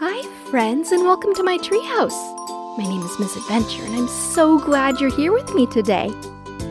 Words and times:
Hi, 0.00 0.22
friends, 0.48 0.92
and 0.92 1.02
welcome 1.02 1.34
to 1.34 1.42
my 1.42 1.58
treehouse. 1.58 2.14
My 2.78 2.84
name 2.84 3.02
is 3.02 3.18
Miss 3.18 3.34
Adventure, 3.34 3.82
and 3.82 3.96
I'm 3.96 4.06
so 4.06 4.56
glad 4.56 5.00
you're 5.00 5.10
here 5.10 5.32
with 5.32 5.52
me 5.56 5.66
today. 5.66 6.06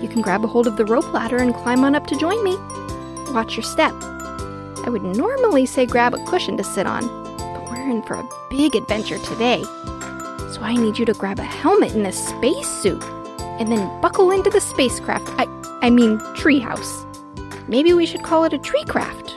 You 0.01 0.07
can 0.07 0.21
grab 0.21 0.45
a 0.45 0.47
hold 0.47 0.65
of 0.65 0.77
the 0.77 0.85
rope 0.85 1.11
ladder 1.11 1.35
and 1.35 1.53
climb 1.53 1.83
on 1.83 1.93
up 1.93 2.07
to 2.07 2.17
join 2.17 2.41
me. 2.41 2.55
Watch 3.33 3.57
your 3.57 3.63
step. 3.63 3.91
I 4.01 4.85
would 4.87 5.03
normally 5.03 5.65
say 5.65 5.85
grab 5.85 6.13
a 6.13 6.23
cushion 6.23 6.55
to 6.55 6.63
sit 6.63 6.87
on, 6.87 7.05
but 7.37 7.69
we're 7.69 7.91
in 7.91 8.01
for 8.03 8.13
a 8.13 8.29
big 8.49 8.77
adventure 8.77 9.17
today. 9.17 9.61
So 10.53 10.59
I 10.61 10.77
need 10.77 10.97
you 10.97 11.03
to 11.03 11.13
grab 11.13 11.39
a 11.39 11.43
helmet 11.43 11.95
and 11.95 12.07
a 12.07 12.13
spacesuit, 12.13 13.03
and 13.59 13.69
then 13.69 13.99
buckle 13.99 14.31
into 14.31 14.49
the 14.49 14.61
spacecraft. 14.61 15.27
I, 15.37 15.47
I 15.81 15.89
mean, 15.89 16.19
treehouse. 16.37 17.03
Maybe 17.67 17.93
we 17.93 18.05
should 18.05 18.23
call 18.23 18.45
it 18.45 18.53
a 18.53 18.57
treecraft. 18.57 19.33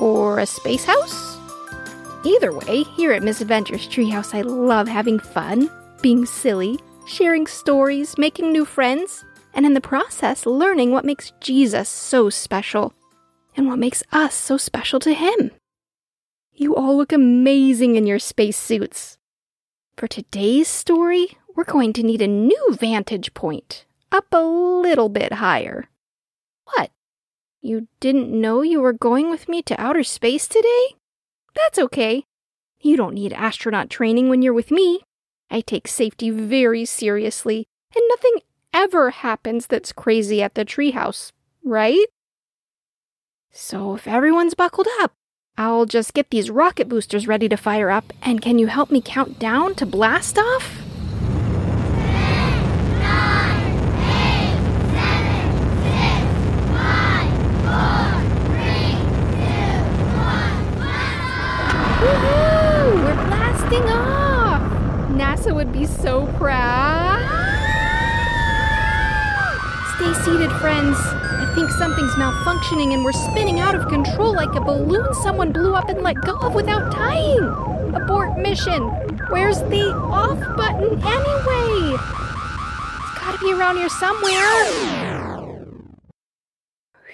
Or 0.00 0.38
a 0.38 0.46
space 0.46 0.86
house? 0.86 1.31
Either 2.24 2.52
way, 2.52 2.84
here 2.84 3.10
at 3.12 3.24
Miss 3.24 3.40
Adventure's 3.40 3.88
Treehouse, 3.88 4.32
I 4.32 4.42
love 4.42 4.86
having 4.86 5.18
fun, 5.18 5.68
being 6.02 6.24
silly, 6.24 6.78
sharing 7.04 7.48
stories, 7.48 8.16
making 8.16 8.52
new 8.52 8.64
friends, 8.64 9.24
and 9.54 9.66
in 9.66 9.74
the 9.74 9.80
process, 9.80 10.46
learning 10.46 10.92
what 10.92 11.04
makes 11.04 11.32
Jesus 11.40 11.88
so 11.88 12.30
special 12.30 12.94
and 13.56 13.66
what 13.66 13.80
makes 13.80 14.04
us 14.12 14.34
so 14.34 14.56
special 14.56 15.00
to 15.00 15.12
Him. 15.12 15.50
You 16.52 16.76
all 16.76 16.96
look 16.96 17.12
amazing 17.12 17.96
in 17.96 18.06
your 18.06 18.20
spacesuits. 18.20 19.18
For 19.96 20.06
today's 20.06 20.68
story, 20.68 21.36
we're 21.56 21.64
going 21.64 21.92
to 21.94 22.04
need 22.04 22.22
a 22.22 22.28
new 22.28 22.68
vantage 22.78 23.34
point, 23.34 23.84
up 24.12 24.26
a 24.30 24.38
little 24.38 25.08
bit 25.08 25.34
higher. 25.34 25.88
What? 26.66 26.92
You 27.60 27.88
didn't 27.98 28.28
know 28.30 28.62
you 28.62 28.80
were 28.80 28.92
going 28.92 29.28
with 29.28 29.48
me 29.48 29.60
to 29.62 29.80
outer 29.80 30.04
space 30.04 30.46
today? 30.46 30.94
That's 31.54 31.78
okay. 31.78 32.24
You 32.80 32.96
don't 32.96 33.14
need 33.14 33.32
astronaut 33.32 33.90
training 33.90 34.28
when 34.28 34.42
you're 34.42 34.52
with 34.52 34.70
me. 34.70 35.00
I 35.50 35.60
take 35.60 35.86
safety 35.86 36.30
very 36.30 36.84
seriously, 36.84 37.66
and 37.94 38.04
nothing 38.08 38.40
ever 38.72 39.10
happens 39.10 39.66
that's 39.66 39.92
crazy 39.92 40.42
at 40.42 40.54
the 40.54 40.64
treehouse, 40.64 41.30
right? 41.62 42.06
So 43.50 43.94
if 43.94 44.08
everyone's 44.08 44.54
buckled 44.54 44.88
up, 45.00 45.12
I'll 45.58 45.84
just 45.84 46.14
get 46.14 46.30
these 46.30 46.50
rocket 46.50 46.88
boosters 46.88 47.28
ready 47.28 47.48
to 47.50 47.56
fire 47.56 47.90
up, 47.90 48.12
and 48.22 48.40
can 48.40 48.58
you 48.58 48.66
help 48.66 48.90
me 48.90 49.02
count 49.04 49.38
down 49.38 49.74
to 49.76 49.86
blast 49.86 50.38
off? 50.38 50.81
NASA 65.42 65.54
would 65.54 65.72
be 65.72 65.86
so 65.86 66.26
proud. 66.38 67.18
Stay 69.96 70.14
seated, 70.24 70.52
friends. 70.60 70.96
I 70.98 71.52
think 71.54 71.68
something's 71.70 72.12
malfunctioning 72.12 72.94
and 72.94 73.04
we're 73.04 73.12
spinning 73.12 73.58
out 73.58 73.74
of 73.74 73.88
control 73.88 74.32
like 74.34 74.54
a 74.54 74.60
balloon 74.60 75.12
someone 75.14 75.52
blew 75.52 75.74
up 75.74 75.88
and 75.88 76.02
let 76.02 76.16
go 76.22 76.36
of 76.38 76.54
without 76.54 76.92
tying. 76.92 77.42
Abort 77.94 78.38
mission. 78.38 78.82
Where's 79.30 79.58
the 79.62 79.92
off 79.94 80.38
button 80.56 81.02
anyway? 81.02 81.96
It's 81.96 83.18
gotta 83.18 83.38
be 83.40 83.52
around 83.52 83.78
here 83.78 83.88
somewhere. 83.88 84.64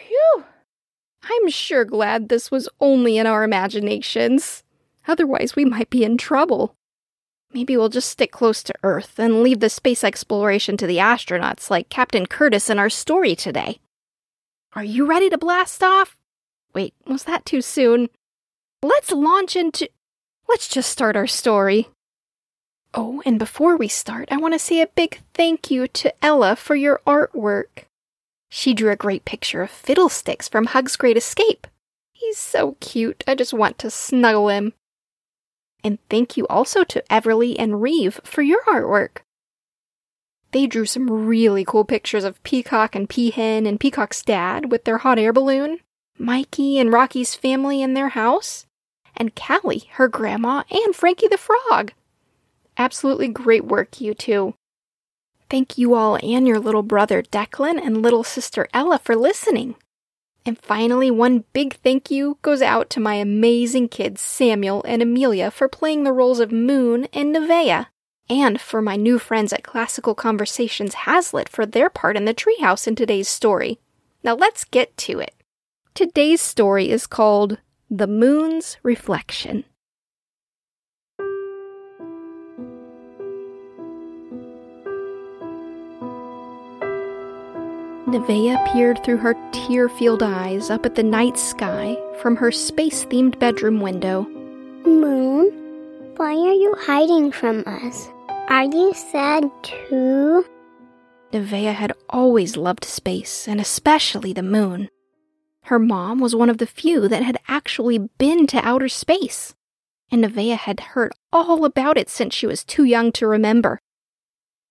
Phew. 0.07 0.45
I'm 1.23 1.49
sure 1.49 1.85
glad 1.87 2.29
this 2.29 2.51
was 2.51 2.69
only 2.79 3.17
in 3.17 3.27
our 3.27 3.43
imaginations. 3.43 4.63
Otherwise, 5.07 5.57
we 5.57 5.65
might 5.65 5.89
be 5.89 6.05
in 6.05 6.19
trouble. 6.19 6.75
Maybe 7.53 7.77
we'll 7.77 7.89
just 7.89 8.11
stick 8.11 8.31
close 8.31 8.63
to 8.65 8.75
Earth 8.83 9.19
and 9.19 9.43
leave 9.43 9.61
the 9.61 9.71
space 9.71 10.05
exploration 10.05 10.77
to 10.77 10.87
the 10.87 10.99
astronauts 10.99 11.71
like 11.71 11.89
Captain 11.89 12.27
Curtis 12.27 12.69
in 12.69 12.79
our 12.79 12.91
story 12.91 13.35
today. 13.35 13.81
Are 14.75 14.85
you 14.85 15.07
ready 15.07 15.31
to 15.31 15.39
blast 15.39 15.83
off? 15.83 16.17
Wait, 16.75 16.95
was 17.07 17.25
that 17.25 17.47
too 17.47 17.63
soon? 17.63 18.11
Let's 18.83 19.11
launch 19.11 19.57
into. 19.57 19.89
Let's 20.49 20.69
just 20.69 20.91
start 20.91 21.17
our 21.17 21.27
story. 21.27 21.89
Oh, 22.95 23.23
and 23.25 23.39
before 23.39 23.77
we 23.77 23.89
start, 23.89 24.29
I 24.31 24.37
want 24.37 24.55
to 24.55 24.59
say 24.59 24.81
a 24.81 24.87
big 24.87 25.21
thank 25.35 25.71
you 25.71 25.89
to 25.89 26.13
Ella 26.25 26.55
for 26.55 26.75
your 26.75 27.01
artwork. 27.07 27.85
She 28.51 28.73
drew 28.75 28.91
a 28.91 28.97
great 28.97 29.25
picture 29.25 29.63
of 29.63 29.71
Fiddlesticks 29.71 30.49
from 30.49 30.69
Hug's 30.69 30.97
Great 30.97 31.17
Escape. 31.17 31.67
He's 32.13 32.39
so 32.39 32.77
cute, 32.81 33.25
I 33.27 33.35
just 33.35 33.53
want 33.53 33.79
to 33.79 33.91
snuggle 33.91 34.49
him. 34.49 34.73
And 35.85 35.99
thank 36.11 36.37
you 36.37 36.47
also 36.49 36.85
to 36.85 37.05
Everly 37.09 37.55
and 37.59 37.81
Reeve 37.81 38.21
for 38.25 38.43
your 38.43 38.63
artwork. 38.65 39.19
They 40.53 40.67
drew 40.67 40.87
some 40.87 41.27
really 41.27 41.65
cool 41.65 41.85
pictures 41.85 42.25
of 42.25 42.43
Peacock 42.43 42.95
and 42.95 43.09
Peahen 43.09 43.67
and 43.67 43.79
Peacock's 43.79 44.23
dad 44.23 44.73
with 44.73 44.85
their 44.85 44.99
hot 44.99 45.19
air 45.19 45.33
balloon, 45.33 45.79
Mikey 46.19 46.79
and 46.79 46.93
Rocky's 46.93 47.35
family 47.35 47.83
in 47.83 47.95
their 47.95 48.09
house, 48.09 48.67
and 49.17 49.37
Callie, 49.37 49.89
her 49.93 50.09
grandma, 50.09 50.65
and 50.71 50.97
Frankie 50.97 51.29
the 51.29 51.39
frog. 51.39 51.93
Absolutely 52.77 53.29
great 53.29 53.65
work, 53.65 54.01
you 54.01 54.15
two. 54.15 54.55
Thank 55.51 55.79
you 55.79 55.95
all 55.95 56.19
and 56.23 56.47
your 56.47 56.59
little 56.59 56.83
brother 56.83 57.23
Declan 57.23 57.81
and 57.85 58.03
little 58.03 58.25
sister 58.25 58.69
Ella 58.73 58.99
for 58.99 59.17
listening. 59.17 59.75
And 60.49 60.59
finally, 60.59 61.11
one 61.11 61.45
big 61.53 61.75
thank 61.75 62.11
you 62.11 62.39
goes 62.41 62.63
out 62.63 62.89
to 62.91 63.01
my 63.01 63.17
amazing 63.17 63.91
kids 63.91 64.23
Samuel 64.23 64.83
and 64.89 65.03
Amelia 65.03 65.51
for 65.51 65.69
playing 65.69 66.05
the 66.05 66.13
roles 66.13 66.41
of 66.41 66.51
Moon 66.51 67.07
and 67.13 67.37
Nevaeh, 67.37 67.89
and 68.31 68.59
for 68.59 68.81
my 68.81 68.97
new 68.97 69.19
friends 69.19 69.53
at 69.53 69.63
Classical 69.63 70.15
Conversations 70.15 70.95
Haslet 71.05 71.51
for 71.51 71.67
their 71.67 71.91
part 71.91 72.17
in 72.17 72.25
the 72.25 72.33
treehouse 72.33 72.89
in 72.89 72.95
today's 72.95 73.29
story. 73.29 73.79
Now 74.25 74.37
let's 74.37 74.65
get 74.65 74.97
to 74.97 75.21
it. 75.21 75.35
Today's 75.93 76.41
story 76.41 76.89
is 76.89 77.07
called 77.07 77.59
The 77.91 78.07
Moon's 78.07 78.79
Reflection. 78.83 79.65
Nevaeh 88.09 88.73
peered 88.73 89.05
through 89.05 89.19
her 89.19 89.37
tear 89.53 89.87
filled 89.87 90.23
eyes 90.23 90.71
up 90.71 90.87
at 90.87 90.95
the 90.95 91.03
night 91.03 91.39
sky 91.39 91.95
from 92.23 92.37
her 92.37 92.51
space 92.51 93.05
themed 93.05 93.39
bedroom 93.39 93.83
window. 93.83 94.23
Moon, 94.87 95.53
why 96.17 96.33
are 96.33 96.55
you 96.55 96.75
hiding 96.79 97.31
from 97.33 97.63
us? 97.67 98.09
Are 98.49 98.65
you 98.65 98.95
sad 98.95 99.51
too? 99.63 100.43
Nevaeh 101.35 101.75
had 101.75 101.93
always 102.09 102.57
loved 102.57 102.87
space, 102.87 103.47
and 103.47 103.61
especially 103.61 104.33
the 104.33 104.43
moon. 104.43 104.89
Her 105.65 105.79
mom 105.79 106.19
was 106.19 106.35
one 106.35 106.49
of 106.49 106.57
the 106.57 106.67
few 106.67 107.09
that 107.09 107.23
had 107.23 107.37
actually 107.47 107.99
been 107.99 108.47
to 108.47 108.67
outer 108.67 108.89
space, 108.89 109.55
and 110.11 110.25
Nevaeh 110.25 110.57
had 110.57 110.81
heard 110.81 111.13
all 111.31 111.67
about 111.67 111.99
it 111.99 112.09
since 112.09 112.35
she 112.35 112.47
was 112.47 112.65
too 112.65 112.85
young 112.85 113.13
to 113.13 113.27
remember. 113.27 113.81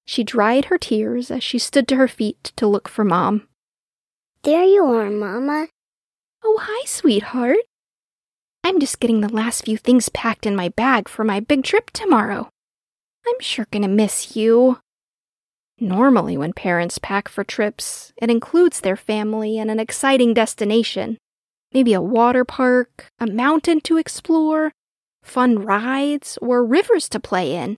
She 0.07 0.23
dried 0.23 0.65
her 0.65 0.77
tears 0.77 1.29
as 1.29 1.43
she 1.43 1.59
stood 1.59 1.85
to 1.89 1.97
her 1.97 2.07
feet 2.07 2.53
to 2.55 2.65
look 2.65 2.87
for 2.87 3.03
Mom. 3.03 3.45
There 4.43 4.63
you 4.63 4.85
are, 4.85 5.09
Mama. 5.09 5.67
Oh, 6.41 6.57
hi, 6.61 6.85
sweetheart. 6.85 7.57
I'm 8.63 8.79
just 8.79 9.01
getting 9.01 9.19
the 9.19 9.27
last 9.27 9.65
few 9.65 9.75
things 9.77 10.07
packed 10.07 10.45
in 10.45 10.55
my 10.55 10.69
bag 10.69 11.09
for 11.09 11.25
my 11.25 11.41
big 11.41 11.65
trip 11.65 11.91
tomorrow. 11.91 12.47
I'm 13.27 13.39
sure 13.41 13.67
gonna 13.69 13.89
miss 13.89 14.33
you. 14.33 14.79
Normally, 15.77 16.37
when 16.37 16.53
parents 16.53 16.99
pack 16.99 17.27
for 17.27 17.43
trips, 17.43 18.13
it 18.15 18.29
includes 18.29 18.79
their 18.79 18.95
family 18.95 19.59
and 19.59 19.69
an 19.69 19.79
exciting 19.79 20.33
destination. 20.33 21.17
Maybe 21.73 21.91
a 21.91 22.01
water 22.01 22.45
park, 22.45 23.09
a 23.19 23.27
mountain 23.27 23.81
to 23.81 23.97
explore, 23.97 24.71
fun 25.21 25.59
rides, 25.59 26.37
or 26.41 26.63
rivers 26.63 27.09
to 27.09 27.19
play 27.19 27.55
in 27.55 27.75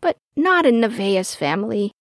but 0.00 0.16
not 0.36 0.66
in 0.66 0.80
Nevaeh's 0.80 1.34
family. 1.34 1.92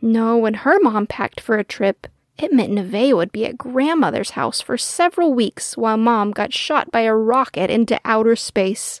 No, 0.00 0.36
when 0.36 0.54
her 0.54 0.78
mom 0.80 1.06
packed 1.06 1.40
for 1.40 1.56
a 1.56 1.64
trip, 1.64 2.06
it 2.36 2.52
meant 2.52 2.72
Nevaeh 2.72 3.16
would 3.16 3.32
be 3.32 3.46
at 3.46 3.56
grandmother's 3.56 4.30
house 4.30 4.60
for 4.60 4.76
several 4.76 5.32
weeks 5.32 5.76
while 5.76 5.96
mom 5.96 6.32
got 6.32 6.52
shot 6.52 6.90
by 6.90 7.02
a 7.02 7.14
rocket 7.14 7.70
into 7.70 8.00
outer 8.04 8.36
space. 8.36 9.00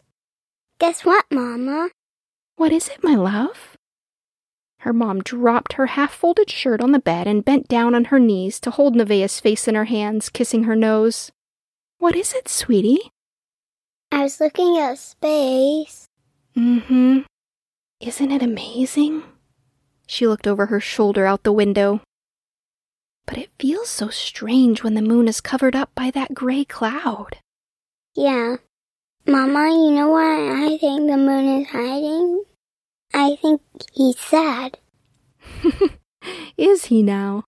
Guess 0.78 1.04
what, 1.04 1.24
Mama? 1.30 1.90
What 2.56 2.72
is 2.72 2.88
it, 2.88 3.02
my 3.02 3.16
love? 3.16 3.76
Her 4.78 4.92
mom 4.92 5.22
dropped 5.22 5.74
her 5.74 5.86
half 5.86 6.12
folded 6.14 6.50
shirt 6.50 6.80
on 6.80 6.92
the 6.92 6.98
bed 6.98 7.26
and 7.26 7.44
bent 7.44 7.68
down 7.68 7.94
on 7.94 8.06
her 8.06 8.20
knees 8.20 8.60
to 8.60 8.70
hold 8.70 8.94
Nevaeh's 8.94 9.40
face 9.40 9.66
in 9.66 9.74
her 9.74 9.86
hands, 9.86 10.28
kissing 10.28 10.64
her 10.64 10.76
nose. 10.76 11.32
What 11.98 12.14
is 12.14 12.34
it, 12.34 12.48
sweetie? 12.48 13.10
I 14.12 14.22
was 14.22 14.40
looking 14.40 14.78
at 14.78 14.98
space. 14.98 16.06
Mm 16.56 16.82
hmm. 16.82 17.18
Isn't 18.04 18.32
it 18.32 18.42
amazing? 18.42 19.22
She 20.06 20.26
looked 20.26 20.46
over 20.46 20.66
her 20.66 20.78
shoulder 20.78 21.24
out 21.24 21.42
the 21.42 21.52
window. 21.52 22.02
But 23.24 23.38
it 23.38 23.48
feels 23.58 23.88
so 23.88 24.10
strange 24.10 24.82
when 24.82 24.92
the 24.92 25.00
moon 25.00 25.26
is 25.26 25.40
covered 25.40 25.74
up 25.74 25.90
by 25.94 26.10
that 26.10 26.34
gray 26.34 26.66
cloud. 26.66 27.38
Yeah, 28.14 28.56
Mama, 29.26 29.70
you 29.70 29.90
know 29.92 30.10
why 30.10 30.66
I 30.66 30.76
think 30.76 31.08
the 31.08 31.16
moon 31.16 31.62
is 31.62 31.68
hiding? 31.68 32.44
I 33.14 33.36
think 33.40 33.62
he's 33.94 34.18
sad. 34.18 34.76
is 36.58 36.86
he 36.86 37.02
now? 37.02 37.44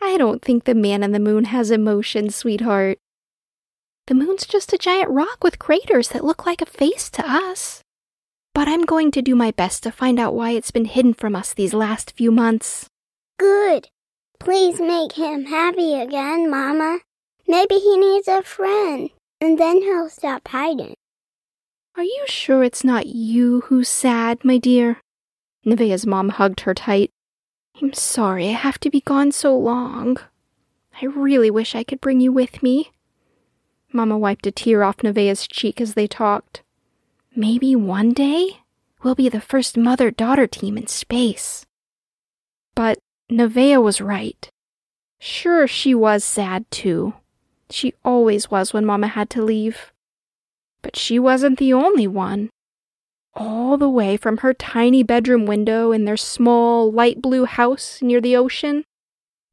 I 0.00 0.16
don't 0.16 0.40
think 0.40 0.64
the 0.64 0.74
man 0.76 1.02
in 1.02 1.10
the 1.10 1.18
moon 1.18 1.46
has 1.46 1.72
emotions, 1.72 2.36
sweetheart. 2.36 2.98
The 4.06 4.14
moon's 4.14 4.46
just 4.46 4.72
a 4.72 4.78
giant 4.78 5.10
rock 5.10 5.42
with 5.42 5.58
craters 5.58 6.10
that 6.10 6.24
look 6.24 6.46
like 6.46 6.62
a 6.62 6.66
face 6.66 7.10
to 7.10 7.28
us. 7.28 7.83
But 8.54 8.68
I'm 8.68 8.84
going 8.84 9.10
to 9.10 9.22
do 9.22 9.34
my 9.34 9.50
best 9.50 9.82
to 9.82 9.90
find 9.90 10.18
out 10.18 10.34
why 10.34 10.52
it's 10.52 10.70
been 10.70 10.84
hidden 10.84 11.12
from 11.12 11.34
us 11.34 11.52
these 11.52 11.74
last 11.74 12.12
few 12.12 12.30
months. 12.30 12.86
Good. 13.38 13.88
Please 14.38 14.80
make 14.80 15.12
him 15.12 15.46
happy 15.46 15.94
again, 15.94 16.48
Mama. 16.48 17.00
Maybe 17.48 17.74
he 17.74 17.98
needs 17.98 18.28
a 18.28 18.42
friend, 18.42 19.10
and 19.40 19.58
then 19.58 19.82
he'll 19.82 20.08
stop 20.08 20.46
hiding. 20.48 20.94
Are 21.96 22.04
you 22.04 22.24
sure 22.26 22.64
it's 22.64 22.84
not 22.84 23.06
you 23.06 23.62
who's 23.62 23.88
sad, 23.88 24.44
my 24.44 24.58
dear? 24.58 25.00
Nevaeh's 25.64 26.06
mom 26.06 26.30
hugged 26.30 26.60
her 26.60 26.74
tight. 26.74 27.10
I'm 27.80 27.92
sorry 27.92 28.48
I 28.48 28.52
have 28.52 28.78
to 28.80 28.90
be 28.90 29.00
gone 29.00 29.32
so 29.32 29.56
long. 29.56 30.16
I 31.00 31.06
really 31.06 31.50
wish 31.50 31.74
I 31.74 31.84
could 31.84 32.00
bring 32.00 32.20
you 32.20 32.32
with 32.32 32.62
me. 32.62 32.92
Mama 33.92 34.18
wiped 34.18 34.46
a 34.46 34.50
tear 34.50 34.82
off 34.82 35.02
Nevaeh's 35.02 35.46
cheek 35.46 35.80
as 35.80 35.94
they 35.94 36.06
talked. 36.06 36.62
Maybe 37.36 37.74
one 37.74 38.12
day 38.12 38.60
we'll 39.02 39.16
be 39.16 39.28
the 39.28 39.40
first 39.40 39.76
mother 39.76 40.10
daughter 40.10 40.46
team 40.46 40.78
in 40.78 40.86
space. 40.86 41.66
But 42.74 42.98
Nevaeh 43.30 43.82
was 43.82 44.00
right. 44.00 44.48
Sure, 45.18 45.66
she 45.66 45.94
was 45.94 46.22
sad 46.22 46.70
too. 46.70 47.14
She 47.70 47.94
always 48.04 48.50
was 48.50 48.72
when 48.72 48.84
Mama 48.84 49.08
had 49.08 49.30
to 49.30 49.42
leave. 49.42 49.92
But 50.82 50.96
she 50.96 51.18
wasn't 51.18 51.58
the 51.58 51.72
only 51.72 52.06
one. 52.06 52.50
All 53.34 53.76
the 53.76 53.88
way 53.88 54.16
from 54.16 54.38
her 54.38 54.54
tiny 54.54 55.02
bedroom 55.02 55.44
window 55.44 55.90
in 55.90 56.04
their 56.04 56.16
small, 56.16 56.92
light 56.92 57.20
blue 57.20 57.46
house 57.46 58.00
near 58.00 58.20
the 58.20 58.36
ocean, 58.36 58.84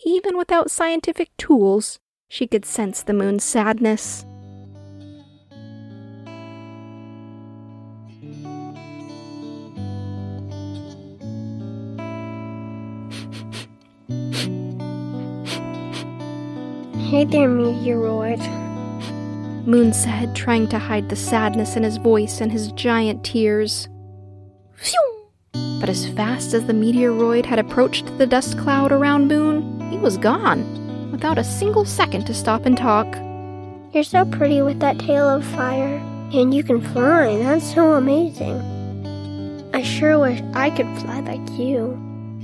even 0.05 0.37
without 0.37 0.69
scientific 0.69 1.35
tools, 1.37 1.99
she 2.27 2.45
could 2.45 2.65
sense 2.65 3.01
the 3.01 3.13
moon's 3.13 3.43
sadness. 3.43 4.25
Hey 17.11 17.25
there, 17.25 17.49
meteoroid. 17.49 18.39
Moon 19.67 19.91
said, 19.91 20.33
trying 20.33 20.69
to 20.69 20.79
hide 20.79 21.09
the 21.09 21.17
sadness 21.17 21.75
in 21.75 21.83
his 21.83 21.97
voice 21.97 22.39
and 22.39 22.49
his 22.49 22.71
giant 22.71 23.25
tears. 23.25 23.89
But 25.51 25.89
as 25.89 26.07
fast 26.07 26.53
as 26.53 26.67
the 26.67 26.73
meteoroid 26.73 27.45
had 27.45 27.59
approached 27.59 28.17
the 28.17 28.25
dust 28.25 28.57
cloud 28.57 28.93
around 28.93 29.27
Moon, 29.27 29.91
he 29.91 29.97
was 29.97 30.15
gone, 30.15 31.11
without 31.11 31.37
a 31.37 31.43
single 31.43 31.83
second 31.83 32.27
to 32.27 32.33
stop 32.33 32.65
and 32.65 32.77
talk. 32.77 33.13
You're 33.93 34.05
so 34.05 34.23
pretty 34.23 34.61
with 34.61 34.79
that 34.79 34.97
tail 34.97 35.27
of 35.27 35.43
fire, 35.43 35.97
and 36.31 36.53
you 36.53 36.63
can 36.63 36.79
fly. 36.79 37.35
That's 37.39 37.73
so 37.73 37.95
amazing. 37.95 39.69
I 39.73 39.81
sure 39.81 40.17
wish 40.17 40.41
I 40.53 40.69
could 40.69 40.87
fly 40.99 41.19
like 41.19 41.59
you. 41.59 41.91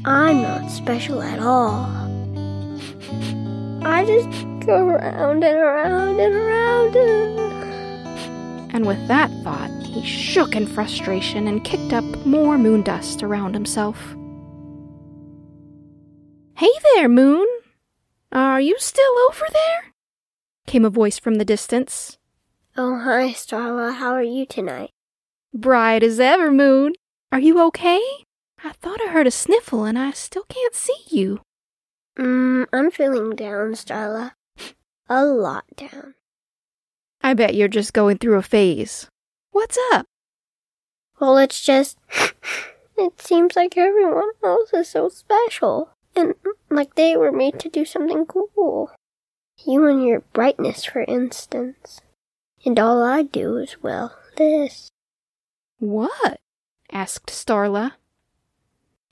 I'm 0.04 0.42
not 0.42 0.70
special 0.70 1.22
at 1.22 1.40
all. 1.40 1.86
I 3.86 4.04
just 4.04 4.57
go 4.68 4.90
around 4.90 5.44
and 5.46 5.58
around 5.58 6.20
and 6.20 6.36
around 6.36 6.96
and... 6.96 8.76
And 8.76 8.86
with 8.86 9.08
that 9.08 9.32
thought, 9.44 9.72
he 9.82 10.06
shook 10.06 10.56
in 10.56 10.68
frustration 10.68 11.48
and 11.48 11.64
kicked 11.64 11.94
up 11.94 12.04
more 12.26 12.58
moon 12.58 12.84
dust 12.84 13.24
around 13.24 13.54
himself. 13.54 13.98
Hey 16.58 16.72
there, 16.94 17.08
Moon! 17.08 17.48
Are 18.32 18.60
you 18.60 18.76
still 18.78 19.18
over 19.30 19.46
there? 19.52 19.94
came 20.68 20.84
a 20.84 20.90
voice 20.90 21.18
from 21.18 21.36
the 21.36 21.46
distance. 21.46 22.18
Oh, 22.76 23.00
hi, 23.00 23.30
Starla. 23.30 23.96
How 23.96 24.12
are 24.12 24.22
you 24.22 24.46
tonight? 24.46 24.92
Bright 25.54 26.04
as 26.04 26.20
ever, 26.20 26.52
Moon. 26.52 26.94
Are 27.32 27.40
you 27.40 27.62
okay? 27.68 28.02
I 28.64 28.74
thought 28.74 29.00
I 29.02 29.12
heard 29.12 29.28
a 29.28 29.32
sniffle 29.32 29.86
and 29.86 29.98
I 29.98 30.12
still 30.12 30.44
can't 30.50 30.76
see 30.76 31.04
you. 31.10 31.40
Mm, 32.20 32.66
I'm 32.74 32.92
feeling 32.92 33.36
down, 33.36 33.74
Starla. 33.74 34.34
A 35.10 35.26
lot 35.26 35.66
down. 35.76 36.16
I 37.22 37.34
bet 37.34 37.56
you're 37.56 37.68
just 37.68 37.94
going 37.94 38.18
through 38.18 38.38
a 38.38 38.42
phase. 38.42 39.08
What's 39.52 39.78
up? 39.94 40.06
Well, 41.20 41.38
it's 41.38 41.62
just. 41.62 41.98
it 42.98 43.22
seems 43.22 43.56
like 43.56 43.78
everyone 43.78 44.32
else 44.44 44.74
is 44.74 44.90
so 44.90 45.10
special. 45.10 45.90
And 46.16 46.36
like 46.70 46.96
they 46.96 47.16
were 47.16 47.32
made 47.32 47.60
to 47.60 47.70
do 47.70 47.86
something 47.86 48.26
cool. 48.26 48.92
You 49.66 49.86
and 49.88 50.06
your 50.06 50.22
brightness, 50.34 50.84
for 50.84 51.02
instance. 51.08 52.02
And 52.66 52.78
all 52.78 53.02
I 53.02 53.24
do 53.24 53.58
is, 53.58 53.82
well, 53.82 54.18
this. 54.36 54.90
What? 55.80 56.40
asked 56.92 57.28
Starla. 57.28 57.94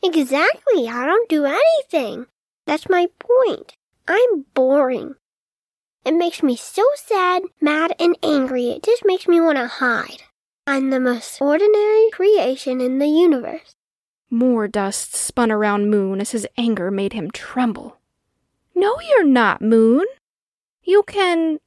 Exactly. 0.03 0.87
I 0.87 1.05
don't 1.05 1.29
do 1.29 1.45
anything. 1.45 2.27
That's 2.65 2.89
my 2.89 3.07
point. 3.19 3.75
I'm 4.07 4.45
boring. 4.53 5.15
It 6.05 6.13
makes 6.13 6.43
me 6.43 6.55
so 6.55 6.83
sad, 6.95 7.41
mad, 7.59 7.95
and 7.99 8.15
angry, 8.21 8.69
it 8.69 8.83
just 8.83 9.03
makes 9.03 9.27
me 9.27 9.41
want 9.41 9.57
to 9.57 9.65
hide. 9.67 10.21
I'm 10.67 10.91
the 10.91 10.99
most 10.99 11.41
ordinary 11.41 12.09
creation 12.11 12.79
in 12.79 12.99
the 12.99 13.07
universe. 13.07 13.75
More 14.29 14.67
dust 14.67 15.15
spun 15.15 15.51
around 15.51 15.89
Moon 15.89 16.21
as 16.21 16.31
his 16.31 16.47
anger 16.57 16.91
made 16.91 17.13
him 17.13 17.31
tremble. 17.31 17.97
No, 18.75 18.95
you're 19.01 19.25
not, 19.25 19.61
Moon. 19.61 20.05
You 20.83 21.03
can. 21.03 21.59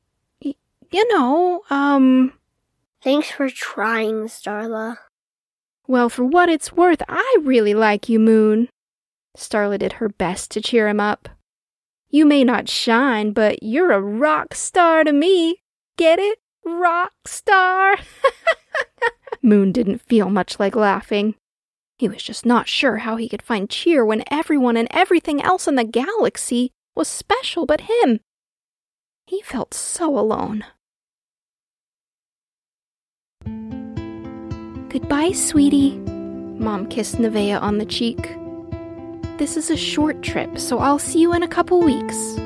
Y- 0.45 0.55
you 0.91 1.13
know, 1.13 1.63
um. 1.71 2.33
Thanks 3.03 3.31
for 3.31 3.49
trying, 3.49 4.27
Starla. 4.27 4.99
Well, 5.87 6.09
for 6.09 6.25
what 6.25 6.49
it's 6.49 6.73
worth, 6.73 7.03
I 7.09 7.39
really 7.43 7.75
like 7.75 8.09
you, 8.09 8.19
Moon. 8.19 8.69
Starla 9.37 9.79
did 9.79 9.95
her 9.95 10.09
best 10.09 10.51
to 10.53 10.61
cheer 10.61 10.89
him 10.89 11.01
up. 11.01 11.29
You 12.11 12.25
may 12.25 12.43
not 12.43 12.69
shine, 12.69 13.33
but 13.33 13.63
you're 13.63 13.93
a 13.93 14.01
rock 14.01 14.55
star 14.55 15.05
to 15.05 15.13
me. 15.13 15.63
Get 15.97 16.19
it? 16.19 16.39
Rock 16.65 17.13
star. 17.27 17.97
Moon 19.43 19.73
didn't 19.73 20.01
feel 20.01 20.31
much 20.31 20.59
like 20.59 20.75
laughing. 20.75 21.35
He 21.99 22.09
was 22.09 22.23
just 22.23 22.47
not 22.47 22.69
sure 22.69 22.99
how 22.99 23.17
he 23.17 23.29
could 23.29 23.43
find 23.43 23.69
cheer 23.69 24.05
when 24.05 24.25
everyone 24.31 24.77
and 24.77 24.89
everything 24.91 25.43
else 25.43 25.67
in 25.67 25.75
the 25.75 25.85
galaxy 25.85 26.71
was 26.95 27.09
special 27.09 27.67
but 27.67 27.83
him. 27.83 28.21
He 29.27 29.43
felt 29.43 29.75
so 29.75 30.19
alone. 30.19 30.65
Goodbye, 34.89 35.33
sweetie. 35.33 35.99
Mom 35.99 36.87
kissed 36.89 37.17
Nevaeh 37.17 37.61
on 37.61 37.79
the 37.79 37.85
cheek. 37.85 38.37
This 39.39 39.57
is 39.57 39.71
a 39.71 39.77
short 39.77 40.21
trip, 40.21 40.59
so 40.59 40.81
I'll 40.81 40.99
see 40.99 41.21
you 41.21 41.33
in 41.33 41.45
a 41.45 41.49
couple 41.49 41.81
weeks. 41.81 42.37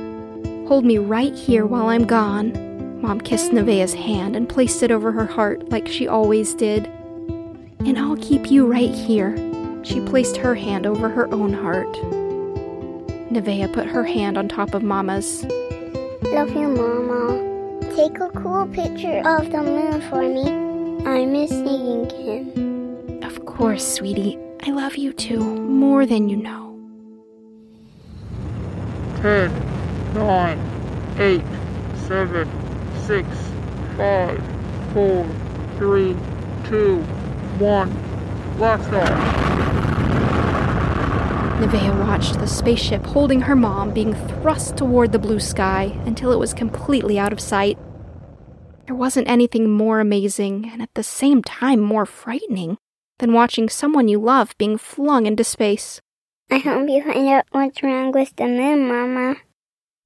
Hold 0.68 0.84
me 0.84 0.99
right 0.99 1.34
here 1.34 1.64
while 1.64 1.88
I'm 1.88 2.04
gone. 2.04 3.00
Mom 3.00 3.18
kissed 3.18 3.50
Nevaeh's 3.50 3.94
hand 3.94 4.37
and 4.37 4.46
placed 4.46 4.82
it 4.82 4.90
over 4.90 5.11
her 5.11 5.25
heart 5.25 5.70
like 5.70 5.88
she 5.88 6.06
always 6.06 6.52
did. 6.52 6.87
And 7.78 7.99
I'll 7.99 8.18
keep 8.18 8.50
you 8.50 8.66
right 8.66 8.94
here. 8.94 9.34
She 9.82 10.02
placed 10.02 10.37
her 10.37 10.54
hand 10.54 10.87
over 10.87 11.08
her 11.08 11.32
own 11.32 11.54
heart. 11.54 11.90
Nevaeh 13.32 13.72
put 13.72 13.87
her 13.87 14.04
hand 14.04 14.37
on 14.37 14.46
top 14.46 14.75
of 14.75 14.82
Mama's. 14.82 15.44
Love 16.25 16.50
you, 16.50 16.68
Mama. 16.68 17.80
Take 17.96 18.20
a 18.20 18.28
cool 18.28 18.66
picture 18.66 19.26
of 19.26 19.50
the 19.50 19.62
moon 19.62 20.02
for 20.11 20.20
me. 20.20 21.06
I 21.06 21.25
miss 21.25 21.49
seeing 21.49 22.11
him. 22.11 23.22
Of 23.22 23.46
course, 23.46 23.94
sweetie. 23.94 24.38
I 24.62 24.72
love 24.72 24.96
you 24.96 25.14
too, 25.14 25.40
more 25.40 26.04
than 26.04 26.28
you 26.28 26.37
know. 26.37 26.72
10, 29.23 30.14
9, 30.14 31.14
8, 31.21 31.43
7, 32.09 32.50
6, 33.07 33.29
5, 33.97 34.43
4, 34.93 35.26
3, 35.79 36.17
2, 36.64 37.02
1. 37.02 38.57
Blast 38.57 38.93
off! 38.93 39.43
Nevaeh 41.61 42.00
watched 42.00 42.41
the 42.41 42.49
spaceship 42.49 43.07
holding 43.07 43.43
her 43.43 43.55
mom 43.55 43.95
being 43.95 44.12
thrust 44.12 44.76
toward 44.76 45.12
the 45.12 45.21
blue 45.21 45.38
sky 45.38 45.97
until 46.05 46.33
it 46.33 46.41
was 46.41 46.52
completely 46.52 47.17
out 47.17 47.33
of 47.33 47.38
sight. 47.38 47.79
There 48.87 48.97
wasn't 48.97 49.29
anything 49.29 49.71
more 49.71 50.00
amazing 50.00 50.69
and 50.73 50.83
at 50.83 50.93
the 50.95 51.05
same 51.05 51.45
time 51.45 51.79
more 51.79 52.07
frightening 52.07 52.76
than 53.21 53.33
watching 53.33 53.69
someone 53.69 54.09
you 54.09 54.19
love 54.19 54.59
being 54.59 54.76
flung 54.76 55.26
into 55.26 55.45
space. 55.45 56.00
I 56.50 56.58
hope 56.58 56.88
you 56.88 57.02
find 57.02 57.28
out 57.28 57.46
what's 57.52 57.82
wrong 57.82 58.12
with 58.12 58.34
the 58.37 58.46
moon, 58.46 58.88
Mama. 58.88 59.37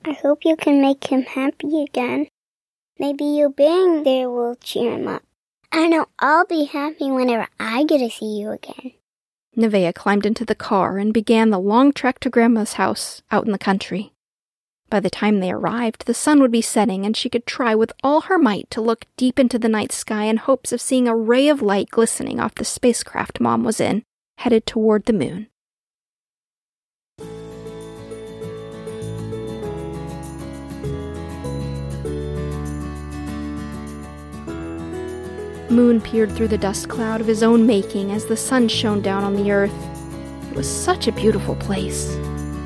I 0.05 0.13
hope 0.13 0.45
you 0.45 0.57
can 0.57 0.81
make 0.81 1.11
him 1.11 1.23
happy 1.23 1.83
again. 1.83 2.29
Maybe 2.99 3.25
you 3.25 3.51
being 3.51 4.05
there 4.05 4.31
will 4.31 4.55
cheer 4.57 4.93
him 4.93 5.09
up. 5.09 5.23
I 5.73 5.89
know 5.89 6.07
I'll 6.19 6.47
be 6.47 6.65
happy 6.65 7.11
whenever 7.11 7.49
I 7.59 7.85
get 7.85 7.99
to 7.99 8.09
see 8.11 8.39
you 8.39 8.51
again. 8.51 8.93
Nevaeh 9.57 9.95
climbed 9.95 10.27
into 10.27 10.45
the 10.45 10.55
car 10.55 10.99
and 10.99 11.13
began 11.13 11.51
the 11.51 11.59
long 11.59 11.93
trek 11.93 12.21
to 12.21 12.31
Grandma's 12.31 12.75
house 12.75 13.23
out 13.31 13.47
in 13.47 13.53
the 13.53 13.59
country. 13.59 14.13
By 14.89 15.01
the 15.01 15.11
time 15.11 15.41
they 15.41 15.51
arrived, 15.51 16.07
the 16.07 16.15
sun 16.15 16.41
would 16.41 16.53
be 16.53 16.63
setting, 16.63 17.05
and 17.05 17.17
she 17.17 17.29
could 17.29 17.45
try 17.45 17.75
with 17.75 17.93
all 18.05 18.23
her 18.23 18.39
might 18.39 18.71
to 18.71 18.81
look 18.81 19.07
deep 19.17 19.39
into 19.39 19.59
the 19.59 19.69
night 19.69 19.91
sky 19.91 20.25
in 20.25 20.37
hopes 20.37 20.73
of 20.73 20.81
seeing 20.81 21.09
a 21.09 21.17
ray 21.17 21.49
of 21.49 21.61
light 21.61 21.91
glistening 21.91 22.39
off 22.39 22.55
the 22.55 22.65
spacecraft 22.65 23.41
Mom 23.41 23.65
was 23.65 23.81
in, 23.81 24.05
headed 24.39 24.65
toward 24.65 25.07
the 25.07 25.13
moon. 25.13 25.49
Moon 35.71 36.01
peered 36.01 36.31
through 36.31 36.49
the 36.49 36.59
dust 36.59 36.89
cloud 36.89 37.21
of 37.21 37.27
his 37.27 37.43
own 37.43 37.67
making 37.67 38.13
as 38.13 38.27
the 38.27 38.37
sun 38.37 38.69
shone 38.69 39.03
down 39.03 39.25
on 39.25 39.35
the 39.35 39.51
earth. 39.51 39.75
It 40.51 40.57
was 40.57 40.69
such 40.69 41.09
a 41.09 41.13
beautiful 41.13 41.57
place. 41.57 42.15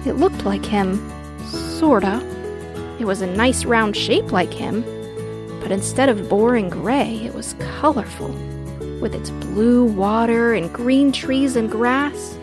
It 0.05 0.17
looked 0.17 0.45
like 0.45 0.65
him, 0.65 1.01
sorta. 1.49 2.21
It 2.99 3.07
was 3.07 3.23
a 3.23 3.27
nice 3.27 3.65
round 3.65 3.97
shape 3.97 4.33
like 4.33 4.53
him, 4.53 4.83
but 5.61 5.73
instead 5.73 6.11
of 6.11 6.29
boring 6.29 6.69
gray, 6.69 7.17
it 7.25 7.35
was 7.35 7.57
colorful, 7.59 8.29
with 9.01 9.15
its 9.15 9.31
blue 9.31 9.85
water 9.85 10.53
and 10.53 10.71
green 10.71 11.11
trees 11.11 11.57
and 11.57 11.71
grass. 11.71 12.37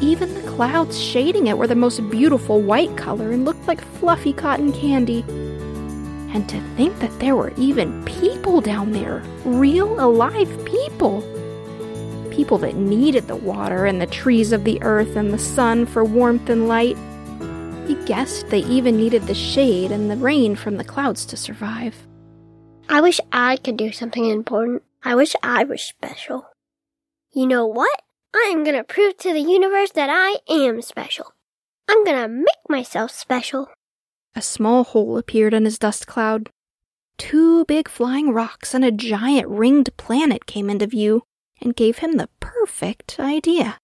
Even 0.00 0.34
the 0.34 0.50
clouds 0.50 1.00
shading 1.00 1.46
it 1.46 1.56
were 1.56 1.68
the 1.68 1.76
most 1.76 2.10
beautiful 2.10 2.60
white 2.60 2.96
color 2.96 3.30
and 3.30 3.44
looked 3.44 3.66
like 3.68 3.80
fluffy 3.80 4.32
cotton 4.32 4.72
candy. 4.72 5.24
And 6.34 6.48
to 6.48 6.60
think 6.76 6.98
that 7.00 7.18
there 7.20 7.36
were 7.36 7.52
even 7.56 8.04
people 8.04 8.60
down 8.60 8.92
there, 8.92 9.22
real 9.44 9.98
alive 9.98 10.48
people. 10.64 11.22
People 12.30 12.58
that 12.58 12.76
needed 12.76 13.26
the 13.26 13.36
water 13.36 13.86
and 13.86 14.00
the 14.00 14.06
trees 14.06 14.52
of 14.52 14.64
the 14.64 14.80
earth 14.82 15.16
and 15.16 15.32
the 15.32 15.38
sun 15.38 15.86
for 15.86 16.04
warmth 16.04 16.48
and 16.50 16.68
light. 16.68 16.96
He 17.86 17.94
guessed 18.04 18.48
they 18.48 18.60
even 18.60 18.96
needed 18.96 19.22
the 19.22 19.34
shade 19.34 19.90
and 19.90 20.10
the 20.10 20.16
rain 20.16 20.54
from 20.54 20.76
the 20.76 20.84
clouds 20.84 21.24
to 21.26 21.36
survive. 21.36 21.94
I 22.88 23.00
wish 23.00 23.20
I 23.32 23.56
could 23.56 23.76
do 23.76 23.92
something 23.92 24.26
important. 24.26 24.82
I 25.02 25.14
wish 25.14 25.34
I 25.42 25.64
was 25.64 25.82
special. 25.82 26.46
You 27.32 27.46
know 27.46 27.66
what? 27.66 28.02
I 28.34 28.50
am 28.52 28.64
gonna 28.64 28.84
prove 28.84 29.16
to 29.18 29.32
the 29.32 29.40
universe 29.40 29.92
that 29.92 30.10
I 30.10 30.36
am 30.52 30.82
special. 30.82 31.32
I'm 31.88 32.04
gonna 32.04 32.28
make 32.28 32.68
myself 32.68 33.10
special. 33.10 33.68
A 34.34 34.42
small 34.42 34.84
hole 34.84 35.18
appeared 35.18 35.54
in 35.54 35.64
his 35.64 35.78
dust 35.78 36.06
cloud. 36.06 36.50
Two 37.16 37.64
big 37.64 37.88
flying 37.88 38.30
rocks 38.30 38.74
and 38.74 38.84
a 38.84 38.92
giant 38.92 39.48
ringed 39.48 39.96
planet 39.96 40.46
came 40.46 40.70
into 40.70 40.86
view 40.86 41.22
and 41.60 41.74
gave 41.74 41.98
him 41.98 42.12
the 42.12 42.28
perfect 42.40 43.18
idea. 43.18 43.78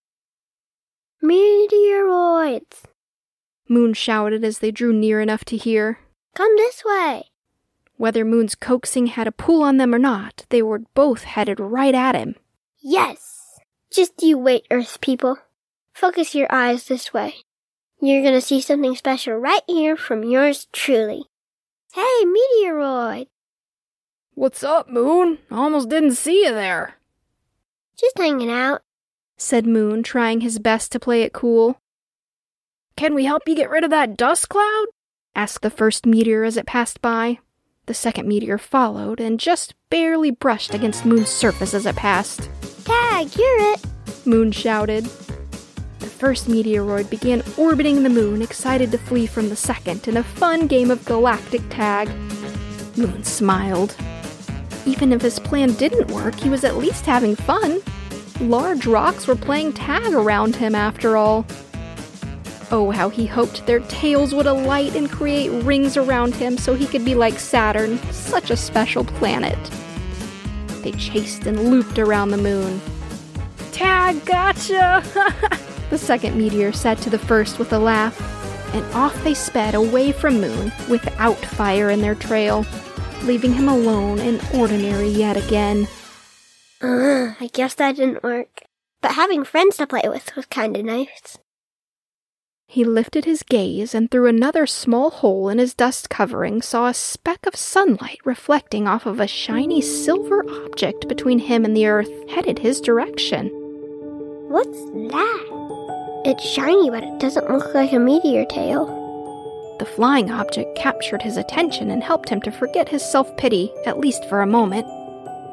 Meteoroids! 1.23 2.85
Moon 3.69 3.95
shouted 3.95 4.45
as 4.45 4.59
they 4.59 4.71
drew 4.71 4.93
near 4.93 5.21
enough 5.21 5.45
to 5.47 5.57
hear. 5.57 5.99
Come 6.35 6.55
this 6.57 6.85
way! 6.85 7.31
Whether 7.97 8.25
Moon's 8.25 8.55
coaxing 8.55 9.07
had 9.07 9.27
a 9.27 9.33
pull 9.33 9.63
on 9.63 9.79
them 9.79 9.95
or 9.95 9.99
not, 9.99 10.45
they 10.51 10.63
were 10.63 10.83
both 10.95 11.25
headed 11.25 11.59
right 11.59 11.95
at 11.95 12.15
him. 12.15 12.35
Yes! 12.81 13.59
Just 13.91 14.23
you 14.23 14.37
wait, 14.37 14.67
Earth 14.71 15.01
people. 15.01 15.39
Focus 15.93 16.35
your 16.35 16.49
eyes 16.51 16.87
this 16.87 17.15
way. 17.15 17.44
You're 18.04 18.23
gonna 18.23 18.42
see 18.42 18.61
something 18.61 18.94
special 18.96 19.37
right 19.37 19.62
here 19.66 19.96
from 19.96 20.25
yours 20.25 20.68
truly. 20.75 21.23
Hey, 21.94 22.25
meteoroid! 22.26 23.28
What's 24.34 24.62
up, 24.62 24.90
Moon? 24.90 25.38
I 25.50 25.56
Almost 25.56 25.88
didn't 25.88 26.16
see 26.16 26.44
you 26.44 26.52
there, 26.52 26.96
Just 27.96 28.18
hanging 28.18 28.50
out. 28.50 28.82
said 29.38 29.66
Moon, 29.66 30.02
trying 30.02 30.42
his 30.42 30.58
best 30.58 30.92
to 30.92 31.00
play 31.00 31.23
it 31.23 31.32
cool. 31.32 31.78
Can 32.94 33.14
we 33.14 33.25
help 33.25 33.49
you 33.49 33.56
get 33.56 33.70
rid 33.70 33.84
of 33.84 33.90
that 33.90 34.18
dust 34.18 34.50
cloud? 34.50 34.88
asked 35.34 35.62
the 35.62 35.70
first 35.70 36.04
meteor 36.04 36.44
as 36.44 36.58
it 36.58 36.66
passed 36.66 37.00
by. 37.00 37.38
The 37.87 37.94
second 37.94 38.28
meteor 38.28 38.58
followed 38.58 39.18
and 39.18 39.40
just 39.40 39.75
barely 39.88 40.30
brushed 40.30 40.75
against 40.75 41.06
Moon's 41.06 41.30
surface 41.30 41.73
as 41.73 41.87
it 41.87 41.96
passed. 41.96 42.50
Tag, 42.84 43.34
you're 43.34 43.73
it! 43.73 43.80
Moon 44.26 44.52
shouted. 44.52 45.08
First 46.25 46.49
meteoroid 46.49 47.11
began 47.11 47.43
orbiting 47.59 48.02
the 48.02 48.09
moon, 48.09 48.40
excited 48.40 48.90
to 48.93 48.97
flee 48.97 49.26
from 49.26 49.50
the 49.50 49.57
second 49.57 50.09
in 50.09 50.16
a 50.16 50.23
fun 50.23 50.66
game 50.66 50.90
of 50.90 51.04
galactic 51.04 51.61
tag. 51.69 52.09
Moon 52.97 53.23
smiled. 53.23 53.95
Even 54.87 55.12
if 55.12 55.21
his 55.21 55.38
plan 55.38 55.75
didn't 55.75 56.11
work, 56.11 56.35
he 56.37 56.49
was 56.49 56.64
at 56.64 56.78
least 56.78 57.04
having 57.04 57.37
fun. 57.37 57.83
Large 58.40 58.87
rocks 58.87 59.26
were 59.26 59.37
playing 59.37 59.75
tag 59.75 60.14
around 60.14 60.57
him, 60.57 60.75
after 60.75 61.19
all. 61.19 61.45
Oh, 62.71 62.90
how 62.90 63.11
he 63.11 63.26
hoped 63.26 63.66
their 63.66 63.81
tails 63.81 64.35
would 64.35 64.47
alight 64.47 64.97
and 64.97 65.11
create 65.11 65.50
rings 65.62 65.99
around 65.99 66.35
him 66.35 66.57
so 66.57 66.73
he 66.73 66.87
could 66.87 67.04
be 67.04 67.14
like 67.14 67.38
Saturn, 67.38 67.99
such 68.12 68.50
a 68.50 68.57
special 68.57 69.04
planet. 69.04 69.59
They 70.81 70.93
chased 70.93 71.45
and 71.45 71.69
looped 71.69 71.99
around 71.99 72.31
the 72.31 72.38
moon. 72.38 72.81
Tag, 73.73 74.25
gotcha! 74.25 75.61
the 75.91 75.99
second 75.99 76.37
meteor 76.37 76.73
said 76.73 76.99
to 76.99 77.11
the 77.11 77.19
first 77.19 77.59
with 77.59 77.73
a 77.73 77.79
laugh, 77.79 78.21
and 78.75 78.85
off 78.95 79.14
they 79.23 79.35
sped 79.35 79.75
away 79.75 80.12
from 80.12 80.41
Moon 80.41 80.73
without 80.88 81.37
fire 81.37 81.91
in 81.91 82.00
their 82.00 82.14
trail, 82.14 82.67
leaving 83.23 83.53
him 83.53 83.69
alone 83.69 84.19
and 84.19 84.41
ordinary 84.55 85.09
yet 85.09 85.37
again. 85.37 85.87
Uh, 86.83 87.35
I 87.41 87.49
guess 87.53 87.75
that 87.75 87.97
didn't 87.97 88.23
work. 88.23 88.62
But 89.00 89.12
having 89.12 89.45
friends 89.45 89.76
to 89.76 89.87
play 89.87 90.03
with 90.05 90.35
was 90.35 90.47
kinda 90.47 90.83
nice. 90.83 91.38
He 92.67 92.83
lifted 92.83 93.25
his 93.25 93.43
gaze 93.43 93.95
and 93.95 94.11
through 94.11 94.26
another 94.26 94.67
small 94.67 95.11
hole 95.11 95.49
in 95.49 95.59
his 95.59 95.75
dust 95.75 96.11
covering 96.11 96.61
saw 96.61 96.88
a 96.88 96.95
speck 96.95 97.47
of 97.47 97.55
sunlight 97.55 98.19
reflecting 98.25 98.88
off 98.88 99.07
of 99.07 99.21
a 99.21 99.29
shiny 99.29 99.81
silver 99.81 100.45
object 100.64 101.07
between 101.07 101.38
him 101.38 101.64
and 101.64 101.76
the 101.76 101.87
earth, 101.87 102.11
headed 102.31 102.59
his 102.59 102.81
direction. 102.81 103.50
What's 104.49 104.81
that? 105.12 105.63
It's 106.26 106.43
shiny, 106.43 106.88
but 106.88 107.04
it 107.04 107.19
doesn't 107.19 107.50
look 107.50 107.75
like 107.75 107.93
a 107.93 107.99
meteor 107.99 108.47
tail. 108.47 108.87
The 109.78 109.85
flying 109.85 110.31
object 110.31 110.75
captured 110.75 111.21
his 111.21 111.37
attention 111.37 111.90
and 111.90 112.02
helped 112.02 112.31
him 112.31 112.40
to 112.43 112.50
forget 112.50 112.88
his 112.88 113.04
self 113.04 113.37
pity, 113.37 113.71
at 113.85 113.99
least 113.99 114.25
for 114.31 114.40
a 114.40 114.47
moment. 114.47 114.87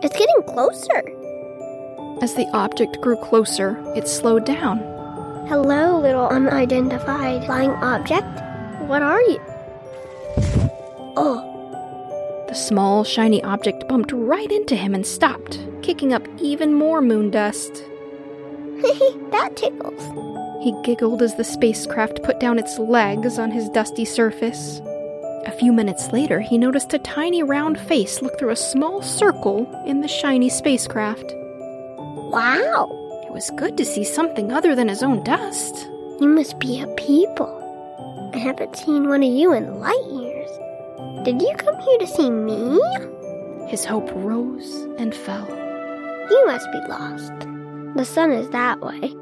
It's 0.02 0.18
getting 0.18 0.44
closer. 0.48 1.04
As 2.22 2.36
the 2.36 2.48
object 2.54 3.02
grew 3.02 3.18
closer, 3.18 3.84
it 3.98 4.08
slowed 4.08 4.46
down. 4.46 4.78
Hello, 5.50 6.00
little 6.00 6.28
unidentified 6.28 7.44
flying 7.46 7.72
object. 7.72 8.28
What 8.88 9.02
are 9.02 9.22
you? 9.22 9.42
Oh, 11.18 12.46
The 12.48 12.56
small, 12.56 13.04
shiny 13.04 13.44
object 13.44 13.90
bumped 13.90 14.14
right 14.14 14.50
into 14.50 14.78
him 14.78 14.96
and 14.96 15.06
stopped, 15.06 15.60
kicking 15.82 16.14
up 16.14 16.26
even 16.40 16.76
more 16.76 17.02
moon 17.02 17.30
dust. 17.30 17.84
that 19.32 19.52
tickles. 19.58 20.31
He 20.62 20.74
giggled 20.84 21.22
as 21.22 21.36
the 21.36 21.44
spacecraft 21.44 22.22
put 22.24 22.40
down 22.40 22.60
its 22.60 22.78
legs 22.78 23.40
on 23.40 23.52
his 23.52 23.70
dusty 23.70 24.06
surface. 24.06 24.80
A 25.46 25.52
few 25.52 25.74
minutes 25.74 26.12
later, 26.12 26.40
he 26.40 26.58
noticed 26.58 26.94
a 26.94 27.00
tiny 27.00 27.42
round 27.42 27.80
face 27.80 28.22
look 28.22 28.38
through 28.38 28.52
a 28.52 28.56
small 28.56 29.02
circle 29.02 29.68
in 29.88 30.02
the 30.02 30.08
shiny 30.08 30.50
spacecraft. 30.50 31.34
Wow, 32.32 32.90
It 33.26 33.32
was 33.34 33.50
good 33.58 33.76
to 33.78 33.86
see 33.86 34.04
something 34.04 34.52
other 34.52 34.76
than 34.76 34.88
his 34.88 35.02
own 35.04 35.24
dust. 35.24 35.76
you 36.20 36.28
must 36.28 36.60
be 36.60 36.80
a 36.80 36.88
people. 36.96 37.50
I 38.34 38.38
haven't 38.38 38.76
seen 38.78 39.08
one 39.10 39.24
of 39.24 39.34
you 39.34 39.52
in 39.54 39.80
light 39.80 40.06
years. 40.12 40.50
Did 41.26 41.42
you 41.42 41.54
come 41.58 41.78
here 41.80 41.98
to 42.00 42.08
see 42.08 42.30
me? 42.30 42.80
His 43.68 43.84
hope 43.84 44.10
rose 44.14 44.72
and 45.00 45.14
fell. 45.16 45.48
You 46.30 46.46
must 46.46 46.72
be 46.72 46.80
lost. 46.88 47.34
The 47.96 48.06
sun 48.06 48.32
is 48.32 48.50
that 48.52 48.80
way, 48.82 49.14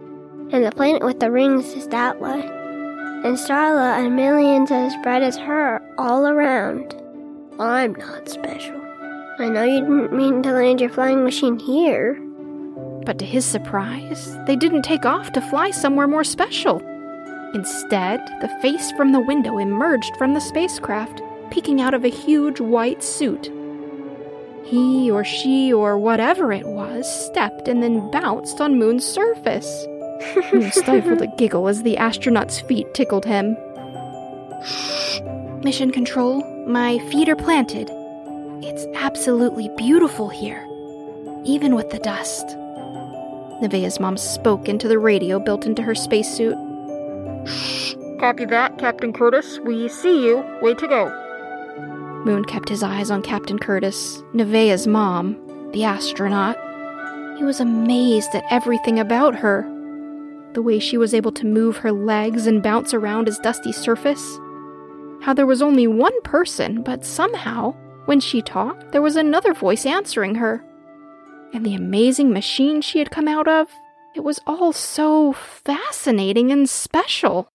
and 0.51 0.65
the 0.65 0.71
planet 0.71 1.03
with 1.03 1.19
the 1.19 1.31
rings 1.31 1.73
is 1.73 1.87
that 1.87 2.19
way, 2.19 2.41
and 2.41 3.37
Starla 3.37 3.97
and 3.97 4.15
millions 4.15 4.71
as 4.71 4.95
bright 5.03 5.21
as 5.21 5.37
her 5.37 5.81
all 5.97 6.25
around. 6.25 6.95
I'm 7.59 7.93
not 7.95 8.29
special. 8.29 8.79
I 9.39 9.49
know 9.49 9.63
you 9.63 9.81
didn't 9.81 10.13
mean 10.13 10.41
to 10.43 10.51
land 10.51 10.81
your 10.81 10.89
flying 10.89 11.23
machine 11.23 11.59
here. 11.59 12.15
But 13.05 13.19
to 13.19 13.25
his 13.25 13.45
surprise, 13.45 14.37
they 14.47 14.55
didn't 14.55 14.83
take 14.83 15.05
off 15.05 15.31
to 15.33 15.41
fly 15.41 15.71
somewhere 15.71 16.07
more 16.07 16.23
special. 16.23 16.81
Instead, 17.53 18.19
the 18.41 18.57
face 18.61 18.91
from 18.91 19.11
the 19.11 19.19
window 19.19 19.57
emerged 19.57 20.15
from 20.17 20.33
the 20.33 20.41
spacecraft, 20.41 21.21
peeking 21.51 21.81
out 21.81 21.93
of 21.93 22.05
a 22.05 22.09
huge 22.09 22.59
white 22.59 23.03
suit. 23.03 23.51
He 24.63 25.09
or 25.09 25.23
she 25.23 25.73
or 25.73 25.97
whatever 25.97 26.51
it 26.51 26.67
was 26.67 27.07
stepped 27.25 27.67
and 27.67 27.81
then 27.81 28.11
bounced 28.11 28.61
on 28.61 28.77
Moon's 28.77 29.05
surface. 29.05 29.87
Moon 30.53 30.71
stifled 30.71 31.21
a 31.27 31.27
giggle 31.37 31.67
as 31.67 31.83
the 31.83 31.97
astronaut's 31.97 32.59
feet 32.61 32.93
tickled 32.93 33.25
him. 33.25 33.55
Mission 35.63 35.91
Control, 35.91 36.43
my 36.67 36.99
feet 37.09 37.29
are 37.29 37.35
planted. 37.35 37.89
It's 38.61 38.85
absolutely 38.95 39.69
beautiful 39.77 40.29
here. 40.29 40.65
even 41.45 41.73
with 41.75 41.89
the 41.89 41.99
dust. 41.99 42.45
Nevaeh's 43.61 43.99
mom 43.99 44.17
spoke 44.17 44.67
into 44.69 44.87
the 44.87 44.99
radio 44.99 45.39
built 45.39 45.65
into 45.65 45.81
her 45.81 45.95
spacesuit. 45.95 46.55
Copy 48.19 48.45
that, 48.45 48.77
Captain 48.77 49.13
Curtis. 49.13 49.59
We 49.59 49.87
see 49.87 50.25
you. 50.25 50.43
Way 50.61 50.73
to 50.75 50.87
go. 50.87 51.09
Moon 52.25 52.43
kept 52.45 52.67
his 52.67 52.83
eyes 52.83 53.09
on 53.09 53.21
Captain 53.21 53.57
Curtis, 53.57 54.21
Nevaeh's 54.33 54.85
mom, 54.87 55.37
the 55.71 55.85
astronaut. 55.85 56.57
He 57.37 57.45
was 57.45 57.61
amazed 57.61 58.35
at 58.35 58.43
everything 58.51 58.99
about 58.99 59.35
her. 59.35 59.63
The 60.59 60.63
way 60.63 60.79
she 60.79 60.97
was 60.97 61.13
able 61.13 61.31
to 61.31 61.45
move 61.45 61.77
her 61.77 61.91
legs 61.93 62.45
and 62.45 62.61
bounce 62.61 62.93
around 62.93 63.27
his 63.27 63.39
dusty 63.39 63.71
surface. 63.71 64.37
How 65.21 65.33
there 65.33 65.45
was 65.45 65.61
only 65.61 65.87
one 65.87 66.21
person, 66.23 66.83
but 66.83 67.05
somehow, 67.05 67.75
when 68.07 68.19
she 68.19 68.41
talked, 68.41 68.91
there 68.91 69.01
was 69.01 69.15
another 69.15 69.53
voice 69.53 69.85
answering 69.85 70.35
her. 70.35 70.61
And 71.53 71.65
the 71.65 71.75
amazing 71.75 72.33
machine 72.33 72.81
she 72.81 72.99
had 72.99 73.09
come 73.09 73.25
out 73.25 73.47
of, 73.47 73.69
it 74.17 74.19
was 74.19 74.41
all 74.45 74.73
so 74.73 75.31
fascinating 75.31 76.51
and 76.51 76.69
special. 76.69 77.47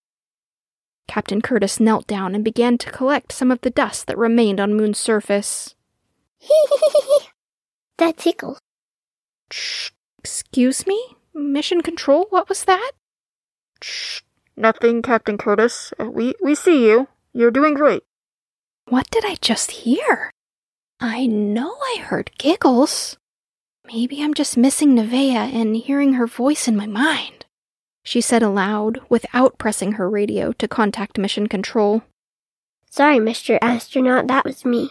Captain 1.06 1.42
Curtis 1.42 1.78
knelt 1.78 2.06
down 2.06 2.34
and 2.34 2.42
began 2.42 2.78
to 2.78 2.90
collect 2.90 3.32
some 3.32 3.50
of 3.50 3.60
the 3.60 3.68
dust 3.68 4.06
that 4.06 4.16
remained 4.16 4.60
on 4.60 4.72
Moon's 4.72 4.98
surface. 4.98 5.74
that 7.98 8.16
tickles. 8.16 8.60
Shh. 9.50 9.90
Excuse 10.20 10.86
me? 10.86 11.18
Mission 11.34 11.80
control? 11.80 12.26
What 12.30 12.48
was 12.48 12.64
that? 12.64 12.92
Shh. 13.82 14.20
Nothing, 14.56 15.02
Captain 15.02 15.36
Curtis. 15.36 15.92
Uh, 15.98 16.10
we, 16.10 16.34
we 16.42 16.54
see 16.54 16.86
you. 16.86 17.08
You're 17.32 17.50
doing 17.50 17.74
great. 17.74 18.04
What 18.88 19.10
did 19.10 19.24
I 19.24 19.36
just 19.40 19.70
hear? 19.72 20.30
I 21.00 21.26
know 21.26 21.74
I 21.80 22.00
heard 22.00 22.30
giggles. 22.38 23.16
Maybe 23.86 24.22
I'm 24.22 24.32
just 24.34 24.56
missing 24.56 24.94
Nevaeh 24.94 25.52
and 25.52 25.76
hearing 25.76 26.14
her 26.14 26.26
voice 26.26 26.68
in 26.68 26.76
my 26.76 26.86
mind. 26.86 27.44
She 28.04 28.20
said 28.20 28.42
aloud, 28.42 29.00
without 29.08 29.58
pressing 29.58 29.92
her 29.92 30.08
radio 30.08 30.52
to 30.52 30.68
contact 30.68 31.18
Mission 31.18 31.48
Control. 31.48 32.02
Sorry, 32.90 33.18
Mr. 33.18 33.58
Astronaut, 33.60 34.28
that 34.28 34.44
was 34.44 34.64
me. 34.64 34.90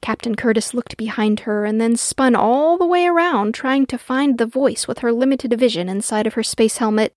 Captain 0.00 0.34
Curtis 0.34 0.74
looked 0.74 0.96
behind 0.96 1.40
her 1.40 1.64
and 1.64 1.80
then 1.80 1.96
spun 1.96 2.34
all 2.34 2.78
the 2.78 2.86
way 2.86 3.06
around, 3.06 3.54
trying 3.54 3.86
to 3.86 3.98
find 3.98 4.38
the 4.38 4.46
voice 4.46 4.86
with 4.86 4.98
her 4.98 5.12
limited 5.12 5.58
vision 5.58 5.88
inside 5.88 6.26
of 6.26 6.34
her 6.34 6.42
space 6.42 6.78
helmet. 6.78 7.14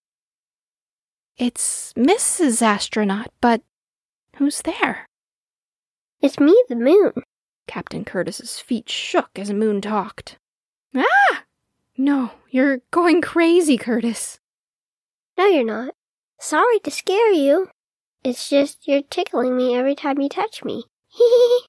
It's 1.37 1.93
Mrs. 1.93 2.61
Astronaut, 2.61 3.31
but 3.41 3.61
who's 4.35 4.61
there? 4.61 5.07
It's 6.21 6.39
me, 6.39 6.61
the 6.67 6.75
moon. 6.75 7.13
Captain 7.67 8.03
Curtis's 8.03 8.59
feet 8.59 8.89
shook 8.89 9.29
as 9.37 9.53
Moon 9.53 9.79
talked. 9.79 10.37
Ah! 10.95 11.43
No, 11.97 12.31
you're 12.49 12.79
going 12.91 13.21
crazy, 13.21 13.77
Curtis. 13.77 14.39
No, 15.37 15.45
you're 15.45 15.63
not. 15.63 15.93
Sorry 16.39 16.79
to 16.79 16.91
scare 16.91 17.31
you. 17.31 17.69
It's 18.23 18.49
just 18.49 18.87
you're 18.87 19.03
tickling 19.03 19.55
me 19.55 19.75
every 19.75 19.95
time 19.95 20.19
you 20.19 20.29
touch 20.29 20.63
me. 20.63 20.85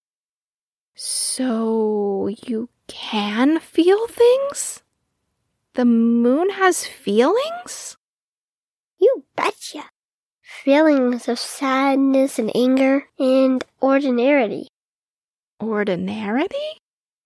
so 1.03 2.29
you 2.45 2.69
can 2.87 3.59
feel 3.59 4.07
things? 4.07 4.83
The 5.73 5.87
moon 5.87 6.51
has 6.51 6.85
feelings? 6.85 7.97
You 8.99 9.25
betcha. 9.35 9.85
Feelings 10.43 11.27
of 11.27 11.39
sadness 11.39 12.39
and 12.39 12.55
anger 12.55 13.07
and 13.19 13.65
ordinarity. 13.81 14.67
Ordinarity? 15.59 16.81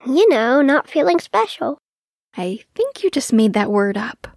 You 0.07 0.29
know, 0.29 0.63
not 0.63 0.89
feeling 0.89 1.19
special. 1.19 1.79
I 2.37 2.61
think 2.77 3.03
you 3.03 3.11
just 3.11 3.33
made 3.33 3.55
that 3.55 3.73
word 3.73 3.97
up. 3.97 4.29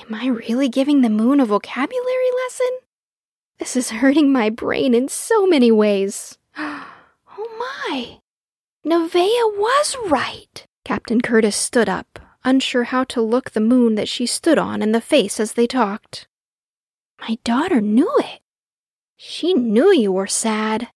Am 0.00 0.14
I 0.14 0.28
really 0.28 0.68
giving 0.68 1.00
the 1.00 1.10
moon 1.10 1.40
a 1.40 1.46
vocabulary 1.46 2.30
lesson? 2.44 2.78
This 3.58 3.74
is 3.74 3.90
hurting 3.90 4.32
my 4.32 4.50
brain 4.50 4.94
in 4.94 5.08
so 5.08 5.48
many 5.48 5.72
ways. 5.72 6.38
Oh 7.38 7.84
my! 7.90 8.18
Nevaeh 8.86 9.58
was 9.58 9.96
right! 10.06 10.64
Captain 10.84 11.20
Curtis 11.20 11.56
stood 11.56 11.88
up, 11.88 12.20
unsure 12.44 12.84
how 12.84 13.02
to 13.02 13.20
look 13.20 13.50
the 13.50 13.60
moon 13.60 13.96
that 13.96 14.08
she 14.08 14.26
stood 14.26 14.58
on 14.58 14.80
in 14.80 14.92
the 14.92 15.00
face 15.00 15.40
as 15.40 15.54
they 15.54 15.66
talked. 15.66 16.28
My 17.20 17.38
daughter 17.42 17.80
knew 17.80 18.12
it. 18.18 18.40
She 19.16 19.54
knew 19.54 19.92
you 19.92 20.12
were 20.12 20.28
sad. 20.28 20.88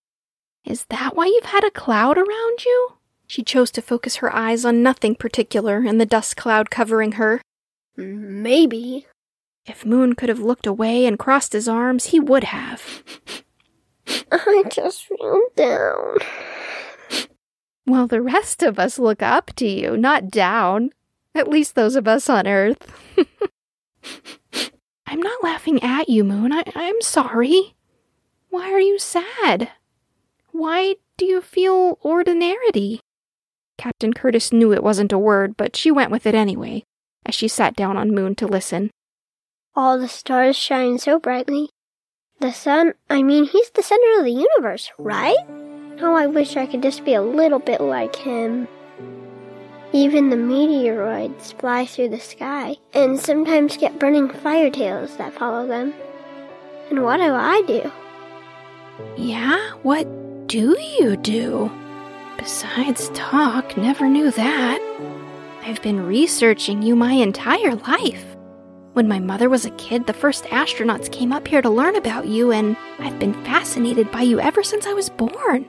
Is 0.65 0.85
that 0.85 1.17
why 1.17 1.27
you've 1.27 1.47
had 1.47 1.65
a 1.65 1.71
cloud 1.73 2.17
around 2.17 2.65
you? 2.65 2.93
She 3.27 3.43
chose 3.43 3.73
to 3.73 3.83
focus 3.83 4.17
her 4.17 4.33
eyes 4.33 4.65
on 4.65 4.85
nothing 4.85 5.17
particular 5.17 5.83
in 5.83 5.99
the 5.99 6.07
dust 6.07 6.37
cloud 6.37 6.71
covering 6.71 7.13
her. 7.13 7.41
Maybe. 7.97 9.09
If 9.67 9.85
Moon 9.85 10.15
could 10.15 10.29
have 10.29 10.39
looked 10.39 10.67
away 10.69 11.07
and 11.07 11.19
crossed 11.19 11.55
his 11.55 11.67
arms, 11.67 12.07
he 12.07 12.21
would 12.21 12.45
have. 12.45 13.03
I 14.31 14.63
just 14.71 15.07
feel 15.07 15.43
down. 15.57 16.19
Well, 17.91 18.07
the 18.07 18.23
rest 18.23 18.63
of 18.63 18.79
us 18.79 19.01
look 19.01 19.21
up 19.21 19.53
to 19.57 19.67
you, 19.67 19.97
not 19.97 20.29
down. 20.31 20.91
At 21.35 21.49
least 21.49 21.75
those 21.75 21.97
of 21.97 22.07
us 22.07 22.29
on 22.31 22.47
Earth. 22.47 22.87
I'm 25.07 25.21
not 25.21 25.43
laughing 25.43 25.83
at 25.83 26.09
you, 26.09 26.23
Moon. 26.23 26.53
I- 26.53 26.63
I'm 26.77 27.01
sorry. 27.01 27.75
Why 28.49 28.71
are 28.71 28.79
you 28.81 28.97
sad? 29.01 29.73
Why 30.53 30.95
do 31.17 31.25
you 31.25 31.41
feel 31.41 31.99
ordinarity? 32.05 33.01
Captain 33.77 34.13
Curtis 34.13 34.53
knew 34.53 34.73
it 34.73 34.85
wasn't 34.85 35.13
a 35.13 35.19
word, 35.19 35.57
but 35.57 35.75
she 35.75 35.91
went 35.91 36.13
with 36.13 36.27
it 36.27 36.35
anyway, 36.37 36.85
as 37.27 37.35
she 37.35 37.49
sat 37.49 37.75
down 37.75 37.97
on 37.97 38.15
Moon 38.15 38.37
to 38.37 38.47
listen. 38.47 38.91
All 39.75 39.99
the 39.99 40.07
stars 40.07 40.55
shine 40.55 40.99
so 40.99 41.19
brightly. 41.19 41.71
The 42.39 42.53
sun, 42.53 42.95
I 43.09 43.25
mean, 43.25 43.47
he's 43.47 43.71
the 43.71 43.83
center 43.83 44.19
of 44.21 44.25
the 44.25 44.31
universe, 44.47 44.93
right? 44.97 45.37
How 46.01 46.15
I 46.15 46.27
wish 46.27 46.57
I 46.57 46.65
could 46.65 46.83
just 46.83 47.05
be 47.05 47.13
a 47.13 47.21
little 47.21 47.59
bit 47.59 47.79
like 47.83 48.17
him. 48.17 48.67
Even 49.93 50.31
the 50.31 50.37
meteoroids 50.37 51.53
fly 51.61 51.85
through 51.85 52.09
the 52.09 52.19
sky 52.19 52.77
and 52.95 53.21
sometimes 53.21 53.77
get 53.77 53.99
burning 53.99 54.31
fire 54.31 54.71
tails 54.71 55.15
that 55.19 55.35
follow 55.35 55.67
them. 55.67 55.93
And 56.89 57.05
what 57.05 57.19
do 57.19 57.35
I 57.35 57.63
do? 57.67 57.93
Yeah? 59.19 59.73
What 59.83 60.07
do 60.49 60.75
you 60.99 61.19
do? 61.19 61.71
Besides 62.39 63.11
talk, 63.13 63.77
never 63.77 64.09
knew 64.09 64.31
that. 64.31 64.81
I've 65.67 65.83
been 65.83 66.07
researching 66.07 66.81
you 66.81 66.97
my 66.97 67.13
entire 67.13 67.75
life. 67.75 68.25
When 68.95 69.07
my 69.07 69.19
mother 69.19 69.51
was 69.51 69.67
a 69.67 69.71
kid, 69.73 70.07
the 70.07 70.15
first 70.15 70.45
astronauts 70.45 71.13
came 71.13 71.31
up 71.31 71.47
here 71.47 71.61
to 71.61 71.69
learn 71.69 71.97
about 71.97 72.27
you, 72.27 72.53
and 72.53 72.75
I've 73.01 73.19
been 73.19 73.35
fascinated 73.45 74.11
by 74.11 74.23
you 74.23 74.41
ever 74.41 74.63
since 74.63 74.87
I 74.87 74.95
was 74.95 75.11
born. 75.11 75.69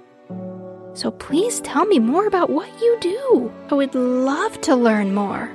So 0.93 1.11
please 1.11 1.61
tell 1.61 1.85
me 1.85 1.99
more 1.99 2.27
about 2.27 2.49
what 2.49 2.69
you 2.81 2.97
do. 2.99 3.51
I 3.69 3.75
would 3.75 3.95
love 3.95 4.59
to 4.61 4.75
learn 4.75 5.13
more. 5.13 5.51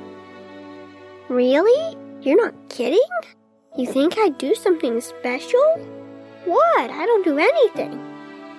Really? 1.28 1.96
You're 2.22 2.42
not 2.42 2.54
kidding? 2.68 2.98
You 3.76 3.86
think 3.86 4.18
I 4.18 4.30
do 4.30 4.54
something 4.54 5.00
special? 5.00 5.78
What? 6.44 6.90
I 6.90 7.04
don't 7.04 7.24
do 7.24 7.38
anything. 7.38 8.00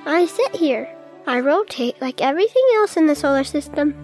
I 0.06 0.26
sit 0.26 0.56
here, 0.56 0.88
I 1.26 1.40
rotate 1.40 2.00
like 2.00 2.22
everything 2.22 2.64
else 2.76 2.96
in 2.96 3.08
the 3.08 3.16
solar 3.16 3.44
system. 3.44 3.96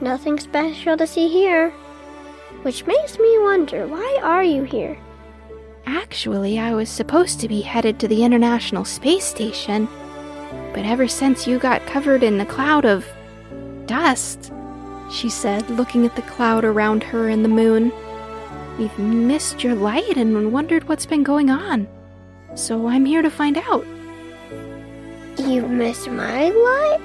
Nothing 0.00 0.38
special 0.38 0.96
to 0.96 1.06
see 1.06 1.28
here. 1.28 1.70
Which 2.62 2.86
makes 2.86 3.18
me 3.18 3.38
wonder 3.40 3.86
why 3.86 4.20
are 4.22 4.44
you 4.44 4.62
here? 4.62 4.98
Actually, 5.86 6.58
I 6.58 6.74
was 6.74 6.88
supposed 6.88 7.40
to 7.40 7.48
be 7.48 7.60
headed 7.62 7.98
to 7.98 8.08
the 8.08 8.22
International 8.22 8.84
Space 8.84 9.24
Station. 9.24 9.88
But 10.72 10.84
ever 10.84 11.06
since 11.06 11.46
you 11.46 11.58
got 11.58 11.86
covered 11.86 12.22
in 12.22 12.38
the 12.38 12.46
cloud 12.46 12.84
of 12.84 13.06
dust, 13.86 14.52
she 15.10 15.28
said, 15.28 15.68
looking 15.70 16.06
at 16.06 16.16
the 16.16 16.22
cloud 16.22 16.64
around 16.64 17.02
her 17.02 17.28
and 17.28 17.44
the 17.44 17.48
moon, 17.48 17.92
we've 18.78 18.98
missed 18.98 19.62
your 19.62 19.74
light 19.74 20.16
and 20.16 20.52
wondered 20.52 20.88
what's 20.88 21.04
been 21.04 21.22
going 21.22 21.50
on. 21.50 21.86
So 22.54 22.88
I'm 22.88 23.04
here 23.04 23.22
to 23.22 23.30
find 23.30 23.58
out. 23.58 23.84
You've 25.38 25.70
missed 25.70 26.08
my 26.08 26.48
light? 26.48 27.00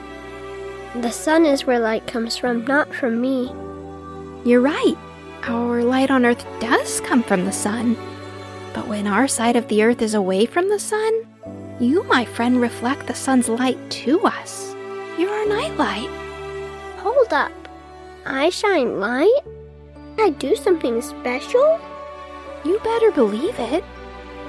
The 1.01 1.11
sun 1.11 1.45
is 1.45 1.65
where 1.65 1.79
light 1.79 2.07
comes 2.07 2.37
from, 2.37 2.65
not 2.65 2.93
from 2.93 3.19
me. 3.19 3.51
You're 4.49 4.61
right. 4.61 4.95
Our 5.43 5.83
light 5.83 6.09
on 6.09 6.25
Earth 6.25 6.45
does 6.59 7.01
come 7.01 7.23
from 7.23 7.45
the 7.45 7.51
sun. 7.51 7.97
But 8.73 8.87
when 8.87 9.07
our 9.07 9.27
side 9.27 9.55
of 9.55 9.67
the 9.67 9.83
Earth 9.83 10.01
is 10.01 10.13
away 10.13 10.45
from 10.45 10.69
the 10.69 10.79
sun, 10.79 11.26
you, 11.79 12.03
my 12.03 12.25
friend, 12.25 12.59
reflect 12.59 13.07
the 13.07 13.13
sun's 13.13 13.49
light 13.49 13.77
to 13.91 14.21
us. 14.21 14.75
You're 15.17 15.31
our 15.33 15.47
nightlight. 15.47 16.09
Hold 16.97 17.31
up. 17.31 17.51
I 18.25 18.49
shine 18.49 18.99
light? 18.99 19.41
I 20.19 20.31
do 20.31 20.55
something 20.55 21.01
special? 21.01 21.79
You 22.65 22.79
better 22.83 23.11
believe 23.11 23.57
it. 23.59 23.83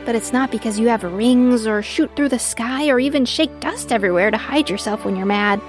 But 0.04 0.14
it's 0.14 0.32
not 0.32 0.50
because 0.50 0.78
you 0.78 0.88
have 0.88 1.02
rings 1.02 1.66
or 1.66 1.82
shoot 1.82 2.14
through 2.16 2.30
the 2.30 2.38
sky 2.38 2.88
or 2.88 2.98
even 2.98 3.24
shake 3.24 3.60
dust 3.60 3.92
everywhere 3.92 4.30
to 4.30 4.38
hide 4.38 4.70
yourself 4.70 5.04
when 5.04 5.16
you're 5.16 5.26
mad. 5.26 5.60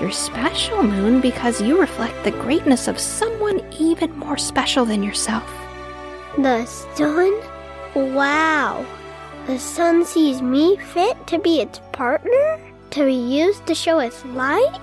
You're 0.00 0.10
special, 0.10 0.82
Moon, 0.82 1.20
because 1.20 1.60
you 1.60 1.78
reflect 1.78 2.24
the 2.24 2.30
greatness 2.32 2.88
of 2.88 2.98
someone 2.98 3.60
even 3.78 4.16
more 4.18 4.38
special 4.38 4.84
than 4.84 5.02
yourself. 5.02 5.48
The 6.36 6.64
sun? 6.64 7.38
Wow. 7.94 8.84
The 9.46 9.58
sun 9.58 10.06
sees 10.06 10.40
me 10.40 10.78
fit 10.78 11.26
to 11.26 11.38
be 11.38 11.60
its 11.60 11.78
partner? 11.92 12.58
To 12.90 13.04
be 13.04 13.12
used 13.12 13.66
to 13.66 13.74
show 13.74 13.98
its 13.98 14.24
light? 14.26 14.80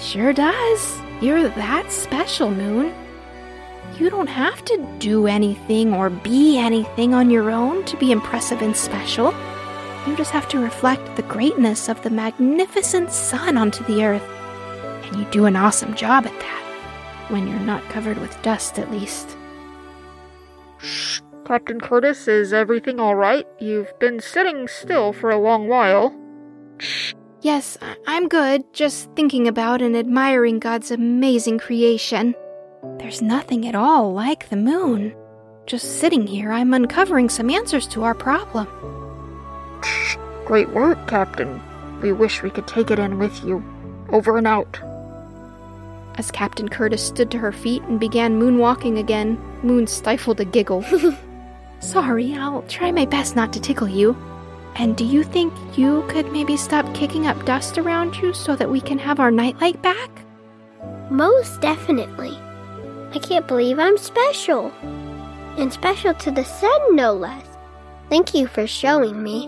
Sure 0.00 0.32
does. 0.32 1.00
You're 1.20 1.48
that 1.50 1.92
special, 1.92 2.50
Moon. 2.50 2.92
You 3.96 4.10
don't 4.10 4.26
have 4.26 4.64
to 4.64 4.96
do 4.98 5.28
anything 5.28 5.94
or 5.94 6.10
be 6.10 6.58
anything 6.58 7.14
on 7.14 7.30
your 7.30 7.50
own 7.50 7.84
to 7.84 7.96
be 7.96 8.10
impressive 8.10 8.62
and 8.62 8.76
special. 8.76 9.32
You 10.08 10.16
just 10.16 10.32
have 10.32 10.48
to 10.48 10.58
reflect 10.58 11.14
the 11.14 11.22
greatness 11.22 11.88
of 11.88 12.02
the 12.02 12.10
magnificent 12.10 13.12
sun 13.12 13.56
onto 13.56 13.84
the 13.84 14.04
earth. 14.04 14.28
And 15.04 15.16
you 15.16 15.24
do 15.30 15.44
an 15.44 15.54
awesome 15.54 15.94
job 15.94 16.26
at 16.26 16.32
that. 16.40 17.26
When 17.28 17.46
you're 17.46 17.60
not 17.60 17.88
covered 17.90 18.18
with 18.18 18.42
dust, 18.42 18.78
at 18.80 18.90
least. 18.90 19.36
Shh. 20.78 21.20
Captain 21.44 21.78
Curtis, 21.78 22.26
is 22.26 22.54
everything 22.54 22.98
alright? 22.98 23.46
You've 23.60 23.98
been 23.98 24.18
sitting 24.18 24.66
still 24.66 25.12
for 25.12 25.30
a 25.30 25.38
long 25.38 25.68
while. 25.68 26.18
Yes, 27.42 27.76
I'm 28.06 28.28
good, 28.28 28.62
just 28.72 29.10
thinking 29.14 29.46
about 29.46 29.82
and 29.82 29.94
admiring 29.94 30.58
God's 30.58 30.90
amazing 30.90 31.58
creation. 31.58 32.34
There's 32.98 33.20
nothing 33.20 33.68
at 33.68 33.74
all 33.74 34.14
like 34.14 34.48
the 34.48 34.56
moon. 34.56 35.14
Just 35.66 36.00
sitting 36.00 36.26
here, 36.26 36.50
I'm 36.50 36.72
uncovering 36.72 37.28
some 37.28 37.50
answers 37.50 37.86
to 37.88 38.04
our 38.04 38.14
problem. 38.14 38.66
Shh. 39.82 40.16
Great 40.46 40.70
work, 40.70 41.06
Captain. 41.06 41.60
We 42.00 42.12
wish 42.12 42.42
we 42.42 42.50
could 42.50 42.66
take 42.66 42.90
it 42.90 42.98
in 42.98 43.18
with 43.18 43.44
you. 43.44 43.62
Over 44.10 44.38
and 44.38 44.46
out. 44.46 44.80
As 46.16 46.30
Captain 46.30 46.68
Curtis 46.68 47.02
stood 47.02 47.30
to 47.32 47.38
her 47.38 47.52
feet 47.52 47.82
and 47.82 48.00
began 48.00 48.40
moonwalking 48.40 48.98
again, 48.98 49.38
Moon 49.62 49.86
stifled 49.86 50.40
a 50.40 50.44
giggle. 50.44 50.84
Sorry, 51.84 52.34
I'll 52.34 52.62
try 52.62 52.90
my 52.90 53.04
best 53.04 53.36
not 53.36 53.52
to 53.52 53.60
tickle 53.60 53.88
you. 53.88 54.16
And 54.76 54.96
do 54.96 55.04
you 55.04 55.22
think 55.22 55.52
you 55.76 56.02
could 56.08 56.32
maybe 56.32 56.56
stop 56.56 56.92
kicking 56.94 57.26
up 57.26 57.44
dust 57.44 57.76
around 57.76 58.16
you 58.16 58.32
so 58.32 58.56
that 58.56 58.70
we 58.70 58.80
can 58.80 58.98
have 58.98 59.20
our 59.20 59.30
nightlight 59.30 59.80
back? 59.82 60.10
Most 61.10 61.60
definitely. 61.60 62.36
I 63.12 63.18
can't 63.18 63.46
believe 63.46 63.78
I'm 63.78 63.98
special. 63.98 64.72
And 65.58 65.72
special 65.72 66.14
to 66.14 66.30
the 66.30 66.44
sun, 66.44 66.96
no 66.96 67.12
less. 67.12 67.46
Thank 68.08 68.34
you 68.34 68.46
for 68.46 68.66
showing 68.66 69.22
me. 69.22 69.46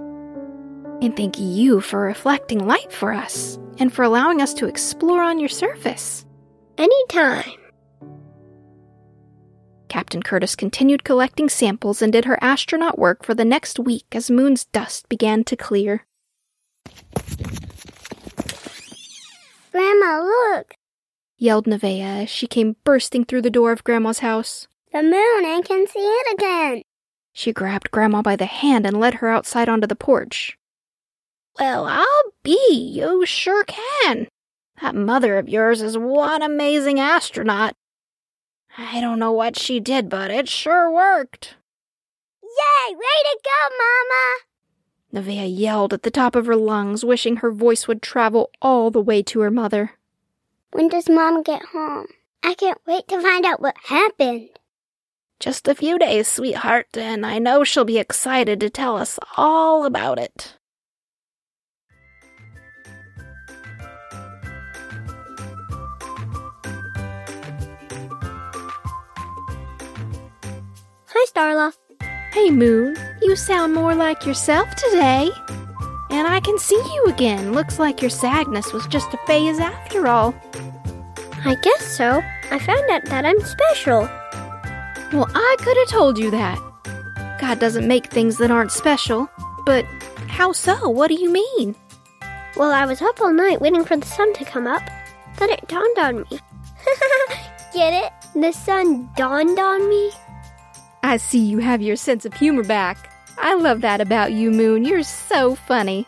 And 1.01 1.17
thank 1.17 1.41
you 1.41 1.81
for 1.81 2.01
reflecting 2.01 2.67
light 2.67 2.93
for 2.93 3.13
us 3.13 3.59
and 3.79 3.93
for 3.93 4.03
allowing 4.03 4.43
us 4.43 4.53
to 4.55 4.67
explore 4.67 5.23
on 5.23 5.41
your 5.41 5.49
surface. 5.49 6.27
Anytime. 6.77 7.66
Captain 9.97 10.23
Curtis 10.23 10.55
continued 10.55 11.05
collecting 11.05 11.49
samples 11.49 12.03
and 12.03 12.13
did 12.13 12.27
her 12.27 12.39
astronaut 12.43 12.99
work 12.99 13.25
for 13.25 13.33
the 13.33 13.47
next 13.47 13.79
week 13.79 14.05
as 14.13 14.31
Moon's 14.31 14.67
dust 14.67 15.09
began 15.09 15.43
to 15.45 15.57
clear. 15.57 16.05
Grandma, 19.73 20.21
look! 20.21 20.75
yelled 21.39 21.65
Nevaeh 21.65 22.25
as 22.25 22.29
she 22.29 22.47
came 22.47 22.77
bursting 22.85 23.25
through 23.25 23.41
the 23.41 23.49
door 23.49 23.73
of 23.73 23.85
Grandma's 23.85 24.19
house. 24.19 24.69
The 24.93 25.03
moon, 25.03 25.15
I 25.15 25.63
can 25.65 25.87
see 25.87 26.01
it 26.01 26.35
again. 26.35 26.83
She 27.33 27.55
grabbed 27.55 27.91
Grandma 27.91 28.21
by 28.21 28.37
the 28.37 28.45
hand 28.45 28.85
and 28.85 29.01
led 29.01 29.15
her 29.15 29.31
outside 29.31 29.71
onto 29.71 29.87
the 29.87 29.97
porch. 29.97 30.59
Well, 31.59 31.87
I'll 31.87 32.33
be. 32.43 32.71
You 32.71 33.25
sure 33.25 33.65
can. 33.65 34.29
That 34.83 34.95
mother 34.95 35.39
of 35.39 35.49
yours 35.49 35.81
is 35.81 35.97
one 35.97 36.43
amazing 36.43 37.01
astronaut. 37.01 37.75
I 38.79 39.01
don't 39.01 39.19
know 39.19 39.33
what 39.33 39.59
she 39.59 39.81
did, 39.81 40.09
but 40.09 40.31
it 40.31 40.49
sure 40.49 40.91
worked. 40.91 41.57
Yay! 42.43 42.95
Way 42.95 42.99
to 42.99 43.39
go, 43.43 43.77
Mama! 43.77 44.37
Nevaeh 45.15 45.59
yelled 45.59 45.95
at 45.95 46.03
the 46.03 46.11
top 46.11 46.37
of 46.37 46.47
her 46.47 46.57
lungs, 46.57 47.05
wishing 47.05 47.37
her 47.37 47.51
voice 47.51 47.89
would 47.89 48.03
travel 48.03 48.51
all 48.61 48.91
the 48.91 49.01
way 49.01 49.23
to 49.23 49.41
her 49.41 49.51
mother. 49.51 49.93
When 50.73 50.89
does 50.89 51.09
Mom 51.09 51.43
get 51.43 51.65
home? 51.67 52.09
I 52.43 52.55
can't 52.55 52.81
wait 52.87 53.09
to 53.09 53.21
find 53.21 53.47
out 53.47 53.61
what 53.61 53.77
happened. 53.85 54.51
Just 55.41 55.69
a 55.69 55.75
few 55.75 55.99
days, 55.99 56.29
sweetheart, 56.29 56.97
and 56.97 57.25
I 57.25 57.39
know 57.39 57.65
she'll 57.65 57.85
be 57.85 57.99
excited 57.99 58.61
to 58.61 58.71
tell 58.71 58.97
us 58.97 59.19
all 59.37 59.85
about 59.85 60.19
it. 60.19 60.57
Starla. 71.27 71.73
Hey, 72.33 72.51
Moon, 72.51 72.97
you 73.21 73.35
sound 73.35 73.75
more 73.75 73.95
like 73.95 74.25
yourself 74.25 74.69
today. 74.77 75.31
And 76.11 76.27
I 76.27 76.41
can 76.41 76.59
see 76.59 76.77
you 76.77 77.07
again. 77.07 77.53
Looks 77.53 77.79
like 77.79 78.01
your 78.01 78.11
sadness 78.11 78.73
was 78.73 78.87
just 78.87 79.13
a 79.13 79.19
phase 79.27 79.59
after 79.59 80.07
all. 80.07 80.35
I 81.45 81.57
guess 81.63 81.97
so. 81.97 82.23
I 82.51 82.59
found 82.61 82.89
out 82.91 83.05
that 83.07 83.25
I'm 83.25 83.41
special. 83.41 84.03
Well, 85.13 85.29
I 85.35 85.57
could 85.59 85.77
have 85.77 85.89
told 85.89 86.17
you 86.17 86.31
that. 86.31 86.59
God 87.41 87.59
doesn't 87.59 87.89
make 87.89 88.07
things 88.07 88.39
that 88.39 88.51
aren't 88.53 88.73
special. 88.73 89.29
But 89.65 89.85
how 90.29 90.53
so? 90.53 90.89
What 90.89 91.09
do 91.09 91.15
you 91.15 91.33
mean? 91.33 91.75
Well, 92.57 92.73
I 92.73 92.87
was 92.87 93.03
up 93.03 93.21
all 93.21 93.33
night 93.33 93.61
waiting 93.61 93.85
for 93.85 93.97
the 93.97 94.07
sun 94.07 94.33
to 94.35 94.45
come 94.45 94.67
up. 94.67 94.83
Then 95.39 95.51
it 95.51 95.67
dawned 95.67 95.99
on 95.99 96.21
me. 96.21 96.27
Get 97.75 97.93
it? 97.93 98.13
The 98.35 98.53
sun 98.53 99.11
dawned 99.17 99.59
on 99.59 99.89
me. 99.89 100.13
I 101.07 101.19
see 101.19 101.39
you 101.39 101.59
have 101.59 101.81
your 101.81 101.95
sense 101.95 102.25
of 102.27 102.35
humor 102.35 102.65
back. 102.65 103.13
I 103.39 103.55
love 103.55 103.81
that 103.83 104.01
about 104.01 104.33
you, 104.33 104.51
Moon. 104.51 104.85
You're 104.85 105.05
so 105.05 105.55
funny. 105.55 106.05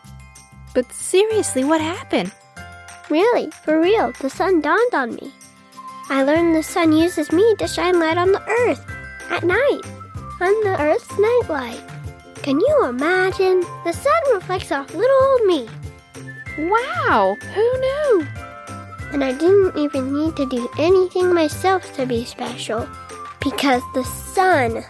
But 0.73 0.91
seriously, 0.91 1.63
what 1.63 1.79
happened? 1.79 2.33
Really, 3.09 3.49
for 3.63 3.79
real, 3.79 4.11
the 4.19 4.29
sun 4.29 4.59
dawned 4.59 4.93
on 4.93 5.15
me. 5.15 5.31
I 6.09 6.23
learned 6.23 6.53
the 6.53 6.63
sun 6.63 6.91
uses 6.91 7.31
me 7.31 7.55
to 7.59 7.67
shine 7.67 7.97
light 7.97 8.17
on 8.17 8.33
the 8.33 8.43
earth 8.43 8.85
at 9.31 9.45
night. 9.45 9.81
I'm 10.41 10.63
the 10.65 10.75
earth's 10.77 11.17
nightlight. 11.17 11.81
Can 12.43 12.59
you 12.59 12.85
imagine? 12.85 13.61
The 13.85 13.93
sun 13.93 14.33
reflects 14.33 14.73
off 14.73 14.93
little 14.93 15.23
old 15.23 15.45
me. 15.45 15.69
Wow, 16.57 17.37
who 17.55 17.79
knew? 17.79 18.27
And 19.13 19.23
I 19.23 19.31
didn't 19.31 19.77
even 19.77 20.13
need 20.13 20.35
to 20.35 20.49
do 20.49 20.69
anything 20.77 21.33
myself 21.33 21.95
to 21.95 22.05
be 22.05 22.25
special. 22.25 22.85
Because 23.41 23.81
the 23.93 24.03
sun, 24.03 24.83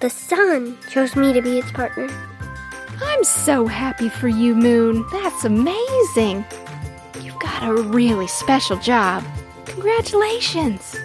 the 0.00 0.10
sun 0.10 0.76
chose 0.90 1.16
me 1.16 1.32
to 1.32 1.40
be 1.40 1.58
its 1.58 1.72
partner. 1.72 2.08
I'm 3.02 3.24
so 3.24 3.66
happy 3.66 4.08
for 4.08 4.28
you, 4.28 4.54
Moon. 4.54 5.06
That's 5.12 5.44
amazing. 5.44 6.44
You've 7.22 7.38
got 7.38 7.62
a 7.62 7.74
really 7.74 8.26
special 8.26 8.76
job. 8.78 9.24
Congratulations. 9.66 10.96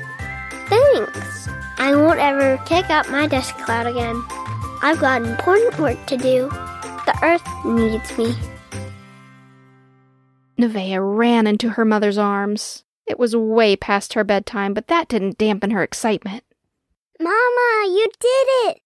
Thanks. 0.68 1.50
I 1.78 1.96
won't 1.96 2.20
ever 2.20 2.58
kick 2.66 2.90
up 2.90 3.10
my 3.10 3.28
dust 3.28 3.56
cloud 3.58 3.88
again. 3.88 4.22
I've 4.82 5.00
got 5.00 5.24
important 5.24 5.80
work 5.80 6.06
to 6.08 6.18
do. 6.18 6.50
The 6.50 7.18
earth 7.24 7.66
needs 7.66 8.18
me. 8.18 8.36
Nevaeh 10.60 11.00
ran 11.02 11.48
into 11.48 11.70
her 11.72 11.86
mother's 11.86 12.18
arms. 12.18 12.84
It 13.08 13.18
was 13.18 13.36
way 13.36 13.76
past 13.76 14.14
her 14.14 14.24
bedtime, 14.24 14.74
but 14.74 14.88
that 14.88 15.08
didn't 15.08 15.38
dampen 15.38 15.72
her 15.72 15.84
excitement. 15.84 16.44
Mama, 17.22 17.86
you 17.86 18.08
did 18.20 18.48
it! 18.66 18.82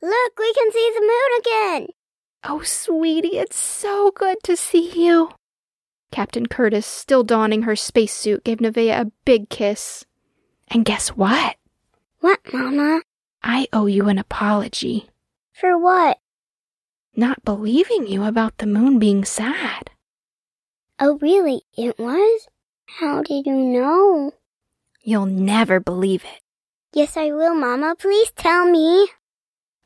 Look, 0.00 0.38
we 0.38 0.54
can 0.54 0.72
see 0.72 0.90
the 0.94 1.00
moon 1.02 1.38
again! 1.38 1.86
Oh, 2.42 2.62
sweetie, 2.62 3.36
it's 3.36 3.58
so 3.58 4.10
good 4.10 4.38
to 4.44 4.56
see 4.56 4.90
you. 4.98 5.32
Captain 6.10 6.46
Curtis, 6.46 6.86
still 6.86 7.24
donning 7.24 7.62
her 7.62 7.76
spacesuit, 7.76 8.42
gave 8.42 8.58
Nevaeh 8.58 8.98
a 8.98 9.12
big 9.26 9.50
kiss. 9.50 10.06
And 10.68 10.86
guess 10.86 11.08
what? 11.10 11.56
What, 12.20 12.40
Mama? 12.54 13.02
I 13.42 13.68
owe 13.70 13.84
you 13.84 14.08
an 14.08 14.18
apology. 14.18 15.10
For 15.52 15.76
what? 15.78 16.18
Not 17.14 17.44
believing 17.44 18.06
you 18.06 18.24
about 18.24 18.56
the 18.56 18.66
moon 18.66 18.98
being 18.98 19.26
sad. 19.26 19.90
Oh, 20.98 21.18
really? 21.20 21.62
It 21.76 21.98
was? 21.98 22.48
How 22.86 23.22
did 23.22 23.44
you 23.44 23.56
know? 23.56 24.32
You'll 25.02 25.26
never 25.26 25.80
believe 25.80 26.24
it. 26.24 26.40
Yes, 26.94 27.16
I 27.16 27.32
will, 27.32 27.56
Mama. 27.56 27.96
Please 27.98 28.30
tell 28.36 28.70
me. 28.70 29.08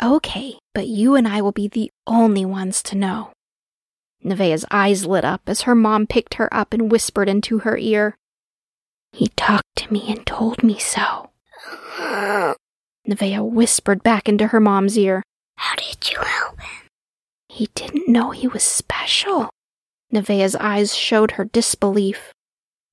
Okay, 0.03 0.59
but 0.75 0.89
you 0.89 1.15
and 1.15 1.27
I 1.27 1.41
will 1.41 1.53
be 1.53 1.67
the 1.67 1.91
only 2.07 2.45
ones 2.45 2.83
to 2.83 2.97
know. 2.97 3.33
Nevaeh's 4.23 4.67
eyes 4.71 5.07
lit 5.07 5.25
up 5.25 5.41
as 5.47 5.63
her 5.63 5.75
mom 5.75 6.07
picked 6.07 6.35
her 6.35 6.53
up 6.53 6.75
and 6.75 6.93
whispered 6.93 7.27
into 7.27 7.61
her 7.61 7.79
ear. 7.79 8.15
He 9.13 9.29
talked 9.29 9.75
to 9.77 9.93
me 9.93 10.05
and 10.13 10.27
told 10.27 10.63
me 10.63 10.79
so. 10.79 11.31
Nevaeh 13.09 13.51
whispered 13.51 14.03
back 14.03 14.29
into 14.29 14.49
her 14.49 14.61
mom's 14.61 14.99
ear. 14.99 15.23
How 15.57 15.77
did 15.77 16.11
you 16.11 16.19
help 16.19 16.61
him? 16.61 16.89
He 17.49 17.71
didn't 17.75 18.07
know 18.07 18.33
he 18.33 18.47
was 18.47 18.63
special. 18.63 19.49
Nevaeh's 20.13 20.57
eyes 20.57 20.95
showed 20.95 21.33
her 21.33 21.47
disbelief. 21.47 22.35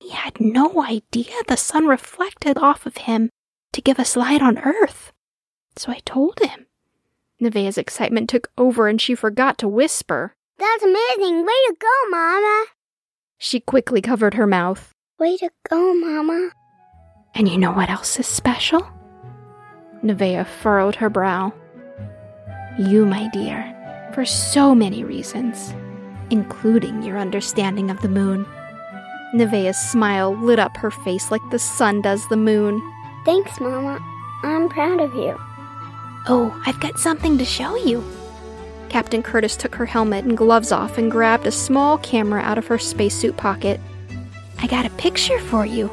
He 0.00 0.10
had 0.10 0.40
no 0.40 0.82
idea 0.82 1.34
the 1.46 1.56
sun 1.56 1.86
reflected 1.86 2.56
off 2.56 2.86
of 2.86 2.96
him 2.96 3.28
to 3.76 3.82
give 3.82 4.00
us 4.00 4.16
light 4.16 4.40
on 4.40 4.56
Earth. 4.58 5.12
So 5.76 5.92
I 5.92 6.00
told 6.06 6.40
him. 6.40 6.66
Nevaeh's 7.42 7.76
excitement 7.76 8.30
took 8.30 8.50
over 8.56 8.88
and 8.88 8.98
she 8.98 9.14
forgot 9.14 9.58
to 9.58 9.68
whisper. 9.68 10.34
That's 10.56 10.82
amazing. 10.82 11.44
Way 11.44 11.52
to 11.68 11.76
go, 11.78 12.10
Mama. 12.10 12.64
She 13.36 13.60
quickly 13.60 14.00
covered 14.00 14.32
her 14.32 14.46
mouth. 14.46 14.94
Way 15.18 15.36
to 15.36 15.50
go, 15.68 15.94
Mama. 15.94 16.52
And 17.34 17.50
you 17.50 17.58
know 17.58 17.72
what 17.72 17.90
else 17.90 18.18
is 18.18 18.26
special? 18.26 18.80
Nevaeh 20.02 20.46
furrowed 20.46 20.94
her 20.94 21.10
brow. 21.10 21.52
You, 22.78 23.04
my 23.04 23.28
dear, 23.28 24.10
for 24.14 24.24
so 24.24 24.74
many 24.74 25.04
reasons, 25.04 25.74
including 26.30 27.02
your 27.02 27.18
understanding 27.18 27.90
of 27.90 28.00
the 28.00 28.08
moon. 28.08 28.46
Nevaeh's 29.34 29.76
smile 29.76 30.34
lit 30.34 30.58
up 30.58 30.78
her 30.78 30.90
face 30.90 31.30
like 31.30 31.42
the 31.50 31.58
sun 31.58 32.00
does 32.00 32.26
the 32.30 32.38
moon. 32.38 32.80
Thanks, 33.26 33.58
Mama. 33.58 33.98
I'm 34.44 34.68
proud 34.68 35.00
of 35.00 35.12
you. 35.16 35.36
Oh, 36.28 36.62
I've 36.64 36.78
got 36.78 36.96
something 36.96 37.36
to 37.38 37.44
show 37.44 37.74
you. 37.74 38.04
Captain 38.88 39.20
Curtis 39.20 39.56
took 39.56 39.74
her 39.74 39.84
helmet 39.84 40.24
and 40.24 40.36
gloves 40.36 40.70
off 40.70 40.96
and 40.96 41.10
grabbed 41.10 41.44
a 41.44 41.50
small 41.50 41.98
camera 41.98 42.40
out 42.40 42.56
of 42.56 42.68
her 42.68 42.78
spacesuit 42.78 43.36
pocket. 43.36 43.80
I 44.58 44.68
got 44.68 44.86
a 44.86 44.90
picture 44.90 45.40
for 45.40 45.66
you. 45.66 45.90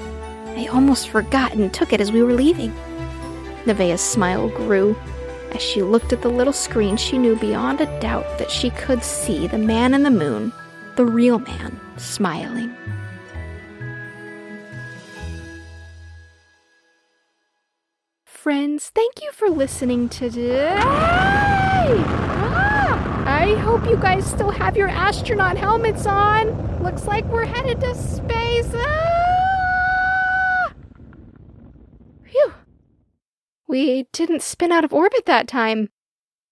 I 0.56 0.68
almost 0.68 1.10
forgot 1.10 1.56
and 1.56 1.74
took 1.74 1.92
it 1.92 2.00
as 2.00 2.12
we 2.12 2.22
were 2.22 2.36
leaving. 2.36 2.72
Nevaeh's 3.66 4.00
smile 4.00 4.50
grew. 4.50 4.96
As 5.54 5.62
she 5.64 5.82
looked 5.82 6.14
at 6.14 6.22
the 6.22 6.30
little 6.30 6.54
screen, 6.54 6.98
she 6.98 7.18
knew 7.18 7.36
beyond 7.36 7.82
a 7.82 8.00
doubt 8.00 8.38
that 8.38 8.52
she 8.52 8.70
could 8.70 9.04
see 9.04 9.48
the 9.48 9.58
man 9.58 9.96
in 9.96 10.04
the 10.04 10.12
moon, 10.12 10.54
the 10.98 11.06
real 11.06 11.40
man, 11.40 11.80
smiling. 11.98 12.78
Friends, 18.44 18.92
thank 18.94 19.22
you 19.22 19.32
for 19.32 19.48
listening 19.48 20.10
today. 20.10 20.76
Ah, 20.78 21.86
I 23.26 23.56
hope 23.56 23.86
you 23.86 23.96
guys 23.96 24.30
still 24.30 24.50
have 24.50 24.76
your 24.76 24.90
astronaut 24.90 25.56
helmets 25.56 26.06
on. 26.06 26.84
Looks 26.84 27.06
like 27.06 27.24
we're 27.28 27.46
headed 27.46 27.80
to 27.80 27.96
space. 27.96 28.70
Ah! 28.76 30.74
Phew. 32.26 32.54
We 33.66 34.10
didn't 34.12 34.42
spin 34.42 34.74
out 34.74 34.84
of 34.84 34.92
orbit 34.92 35.26
that 35.26 35.48
time. 35.48 35.88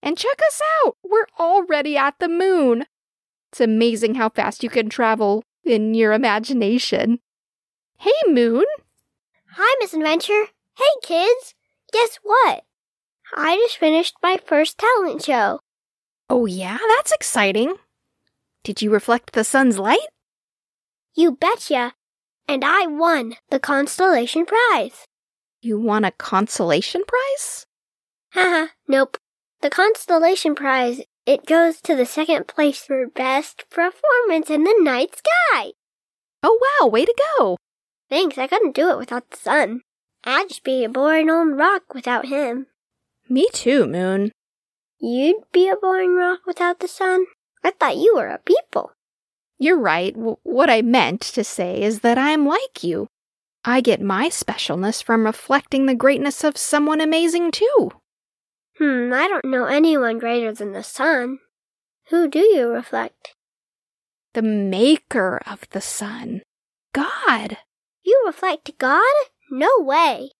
And 0.02 0.18
check 0.18 0.40
us 0.48 0.62
out! 0.86 0.96
We're 1.04 1.28
already 1.38 1.98
at 1.98 2.20
the 2.20 2.30
moon. 2.30 2.86
It's 3.52 3.60
amazing 3.60 4.16
how 4.16 4.30
fast 4.30 4.64
you 4.64 4.70
can 4.70 4.88
travel 4.88 5.44
in 5.66 5.94
your 5.94 6.14
imagination. 6.14 7.20
Hey, 7.98 8.14
Moon! 8.30 8.64
Hi, 9.58 9.76
Miss 9.82 9.94
Adventure. 9.94 10.46
Hey, 10.78 10.86
kids. 11.04 11.54
Guess 11.92 12.20
what? 12.24 12.64
I 13.36 13.58
just 13.58 13.78
finished 13.78 14.16
my 14.22 14.40
first 14.46 14.78
talent 14.78 15.24
show. 15.24 15.60
Oh, 16.30 16.46
yeah? 16.46 16.78
That's 16.98 17.12
exciting. 17.12 17.76
Did 18.64 18.82
you 18.82 18.92
reflect 18.92 19.34
the 19.34 19.44
sun's 19.44 19.78
light? 19.78 20.08
You 21.16 21.34
betcha. 21.34 21.94
And 22.48 22.64
I 22.64 22.88
won 22.88 23.36
the 23.50 23.60
constellation 23.60 24.46
prize. 24.46 25.06
You 25.62 25.80
won 25.80 26.06
a 26.06 26.12
consolation 26.12 27.04
prize? 27.06 27.66
Haha, 28.34 28.68
nope. 28.88 29.18
The 29.62 29.70
constellation 29.70 30.56
prize, 30.56 31.02
it 31.26 31.46
goes 31.46 31.82
to 31.82 31.96
the 31.96 32.06
second 32.06 32.48
place 32.48 32.84
for 32.84 33.08
best 33.08 33.66
performance 33.70 34.50
in 34.50 34.64
the 34.64 34.76
night 34.82 35.16
sky. 35.18 35.74
Oh, 36.42 36.60
wow, 36.82 36.88
way 36.88 37.06
to 37.06 37.16
go! 37.38 37.58
Thanks, 38.10 38.38
I 38.38 38.48
couldn't 38.48 38.76
do 38.76 38.90
it 38.90 38.98
without 38.98 39.30
the 39.30 39.38
sun. 39.38 39.82
I'd 40.24 40.50
just 40.50 40.64
be 40.64 40.84
a 40.84 40.90
boring 40.90 41.30
old 41.30 41.58
rock 41.58 41.94
without 41.94 42.28
him. 42.28 42.68
Me 43.28 43.48
too, 43.54 43.88
Moon. 43.88 44.32
You'd 45.00 45.44
be 45.52 45.68
a 45.68 45.76
boring 45.76 46.16
rock 46.16 46.42
without 46.46 46.80
the 46.80 46.88
sun? 46.88 47.26
I 47.64 47.72
thought 47.72 47.98
you 47.98 48.16
were 48.16 48.28
a 48.28 48.40
people. 48.40 48.92
You're 49.58 49.80
right. 49.80 50.14
W- 50.14 50.38
what 50.44 50.70
I 50.70 50.82
meant 50.82 51.22
to 51.22 51.44
say 51.44 51.82
is 51.82 52.00
that 52.02 52.18
I'm 52.18 52.46
like 52.46 52.84
you. 52.84 53.08
I 53.64 53.82
get 53.82 54.02
my 54.02 54.30
specialness 54.30 55.04
from 55.04 55.26
reflecting 55.26 55.86
the 55.86 55.96
greatness 55.96 56.44
of 56.44 56.58
someone 56.58 57.00
amazing 57.02 57.52
too. 57.52 57.92
Hmm, 58.80 59.12
I 59.14 59.28
don't 59.28 59.46
know 59.46 59.66
anyone 59.66 60.18
greater 60.18 60.52
than 60.52 60.72
the 60.72 60.84
sun. 60.84 61.40
Who 62.10 62.28
do 62.28 62.40
you 62.40 62.70
reflect? 62.70 63.36
The 64.34 64.42
maker 64.42 65.42
of 65.46 65.70
the 65.72 65.82
sun. 65.82 66.42
God. 66.94 67.58
You 68.04 68.22
reflect 68.26 68.78
God? 68.80 69.04
No 69.52 69.70
way. 69.80 70.32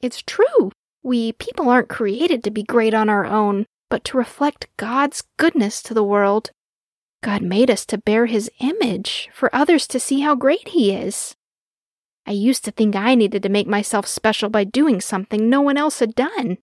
It's 0.00 0.22
true. 0.22 0.70
We 1.02 1.32
people 1.32 1.68
aren't 1.68 1.88
created 1.88 2.44
to 2.44 2.52
be 2.52 2.62
great 2.62 2.94
on 2.94 3.08
our 3.08 3.26
own, 3.26 3.66
but 3.90 4.04
to 4.04 4.16
reflect 4.16 4.68
God's 4.76 5.24
goodness 5.36 5.82
to 5.82 5.92
the 5.92 6.04
world. 6.04 6.52
God 7.20 7.42
made 7.42 7.68
us 7.68 7.84
to 7.86 7.98
bear 7.98 8.26
His 8.26 8.48
image 8.60 9.28
for 9.34 9.52
others 9.52 9.88
to 9.88 9.98
see 9.98 10.20
how 10.20 10.36
great 10.36 10.68
He 10.68 10.92
is. 10.92 11.34
I 12.26 12.30
used 12.30 12.64
to 12.66 12.70
think 12.70 12.94
I 12.94 13.16
needed 13.16 13.42
to 13.42 13.48
make 13.48 13.66
myself 13.66 14.06
special 14.06 14.50
by 14.50 14.62
doing 14.62 15.00
something 15.00 15.48
no 15.48 15.60
one 15.60 15.76
else 15.76 15.98
had 15.98 16.14
done. 16.14 16.58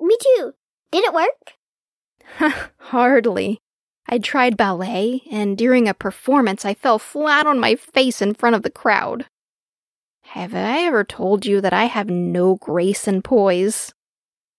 Me 0.00 0.16
too. 0.18 0.54
Did 0.90 1.04
it 1.04 1.12
work? 1.12 2.60
Hardly. 2.78 3.60
I 4.08 4.18
tried 4.18 4.56
ballet, 4.56 5.22
and 5.30 5.58
during 5.58 5.88
a 5.88 5.94
performance, 5.94 6.64
I 6.64 6.72
fell 6.72 6.98
flat 6.98 7.46
on 7.46 7.58
my 7.58 7.74
face 7.74 8.22
in 8.22 8.32
front 8.34 8.56
of 8.56 8.62
the 8.62 8.70
crowd. 8.70 9.26
Have 10.36 10.54
I 10.54 10.84
ever 10.84 11.02
told 11.02 11.46
you 11.46 11.62
that 11.62 11.72
I 11.72 11.86
have 11.86 12.10
no 12.10 12.56
grace 12.56 13.08
and 13.08 13.24
poise? 13.24 13.94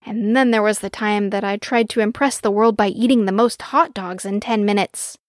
And 0.04 0.36
then 0.36 0.50
there 0.50 0.64
was 0.64 0.80
the 0.80 0.90
time 0.90 1.30
that 1.30 1.44
I 1.44 1.58
tried 1.58 1.88
to 1.92 2.00
impress 2.00 2.40
the 2.40 2.50
world 2.50 2.76
by 2.76 2.88
eating 2.88 3.26
the 3.26 3.32
most 3.32 3.62
hot 3.62 3.94
dogs 3.94 4.26
in 4.26 4.40
10 4.40 4.66
minutes. 4.66 5.20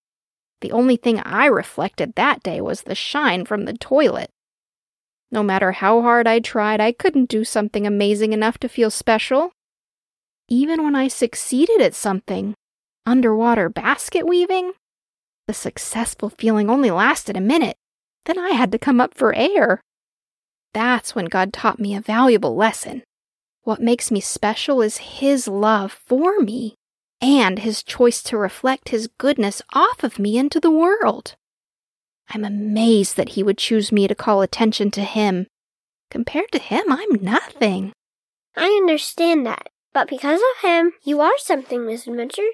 The 0.62 0.72
only 0.72 0.96
thing 0.96 1.20
I 1.20 1.44
reflected 1.44 2.14
that 2.14 2.42
day 2.42 2.62
was 2.62 2.80
the 2.80 2.94
shine 2.94 3.44
from 3.44 3.66
the 3.66 3.74
toilet. 3.74 4.30
No 5.30 5.42
matter 5.42 5.72
how 5.72 6.00
hard 6.00 6.26
I 6.26 6.40
tried, 6.40 6.80
I 6.80 6.92
couldn't 6.92 7.28
do 7.28 7.44
something 7.44 7.86
amazing 7.86 8.32
enough 8.32 8.56
to 8.60 8.70
feel 8.70 8.90
special. 8.90 9.52
Even 10.48 10.82
when 10.82 10.96
I 10.96 11.08
succeeded 11.08 11.82
at 11.82 11.94
something, 11.94 12.54
underwater 13.04 13.68
basket 13.68 14.26
weaving, 14.26 14.72
the 15.46 15.52
successful 15.52 16.30
feeling 16.30 16.70
only 16.70 16.90
lasted 16.90 17.36
a 17.36 17.42
minute. 17.42 17.76
Then 18.24 18.38
I 18.38 18.52
had 18.52 18.72
to 18.72 18.78
come 18.78 18.98
up 18.98 19.12
for 19.12 19.34
air. 19.34 19.82
That's 20.74 21.14
when 21.14 21.26
God 21.26 21.52
taught 21.52 21.80
me 21.80 21.94
a 21.94 22.00
valuable 22.00 22.54
lesson. 22.54 23.02
What 23.62 23.80
makes 23.80 24.10
me 24.10 24.20
special 24.20 24.82
is 24.82 24.98
His 24.98 25.48
love 25.48 25.92
for 26.06 26.38
me 26.40 26.74
and 27.20 27.58
His 27.58 27.82
choice 27.82 28.22
to 28.24 28.36
reflect 28.36 28.90
His 28.90 29.08
goodness 29.18 29.62
off 29.72 30.02
of 30.02 30.18
me 30.18 30.38
into 30.38 30.60
the 30.60 30.70
world. 30.70 31.34
I'm 32.30 32.44
amazed 32.44 33.16
that 33.16 33.30
He 33.30 33.42
would 33.42 33.58
choose 33.58 33.90
me 33.90 34.06
to 34.08 34.14
call 34.14 34.42
attention 34.42 34.90
to 34.92 35.02
Him. 35.02 35.46
Compared 36.10 36.52
to 36.52 36.58
Him, 36.58 36.84
I'm 36.90 37.22
nothing. 37.22 37.92
I 38.56 38.66
understand 38.66 39.46
that. 39.46 39.68
But 39.92 40.08
because 40.08 40.40
of 40.40 40.68
him, 40.68 40.92
you 41.02 41.20
are 41.20 41.38
something, 41.38 41.86
Miss 41.86 42.06
Adventure. 42.06 42.50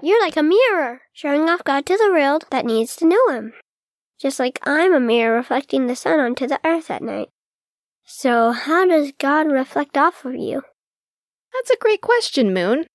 You're 0.00 0.20
like 0.20 0.36
a 0.36 0.42
mirror, 0.42 1.02
showing 1.12 1.48
off 1.48 1.64
God 1.64 1.84
to 1.86 1.96
the 1.96 2.12
world 2.12 2.44
that 2.50 2.64
needs 2.64 2.96
to 2.96 3.06
know 3.06 3.28
him. 3.28 3.52
Just 4.18 4.38
like 4.38 4.58
I'm 4.64 4.94
a 4.94 5.00
mirror 5.00 5.36
reflecting 5.36 5.86
the 5.86 5.96
sun 5.96 6.20
onto 6.20 6.46
the 6.46 6.60
earth 6.64 6.90
at 6.90 7.02
night. 7.02 7.28
So, 8.10 8.52
how 8.52 8.86
does 8.86 9.12
God 9.18 9.52
reflect 9.52 9.98
off 9.98 10.24
of 10.24 10.34
you? 10.34 10.62
That's 11.52 11.68
a 11.68 11.76
great 11.78 12.00
question, 12.00 12.54
Moon. 12.54 12.86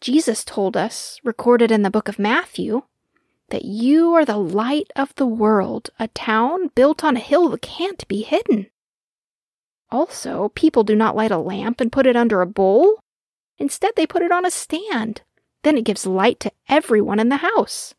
Jesus 0.00 0.44
told 0.44 0.76
us, 0.76 1.18
recorded 1.24 1.72
in 1.72 1.82
the 1.82 1.90
book 1.90 2.06
of 2.06 2.20
Matthew, 2.20 2.82
that 3.48 3.64
you 3.64 4.14
are 4.14 4.24
the 4.24 4.36
light 4.36 4.86
of 4.94 5.12
the 5.16 5.26
world, 5.26 5.90
a 5.98 6.06
town 6.06 6.68
built 6.76 7.02
on 7.02 7.16
a 7.16 7.20
hill 7.20 7.48
that 7.48 7.62
can't 7.62 8.06
be 8.06 8.22
hidden. 8.22 8.68
Also, 9.90 10.52
people 10.54 10.84
do 10.84 10.94
not 10.94 11.16
light 11.16 11.32
a 11.32 11.38
lamp 11.38 11.80
and 11.80 11.90
put 11.90 12.06
it 12.06 12.14
under 12.14 12.40
a 12.40 12.46
bowl. 12.46 13.00
Instead, 13.58 13.94
they 13.96 14.06
put 14.06 14.22
it 14.22 14.30
on 14.30 14.46
a 14.46 14.52
stand. 14.52 15.22
Then 15.64 15.76
it 15.76 15.84
gives 15.84 16.06
light 16.06 16.38
to 16.40 16.52
everyone 16.68 17.18
in 17.18 17.28
the 17.28 17.38
house. 17.38 17.92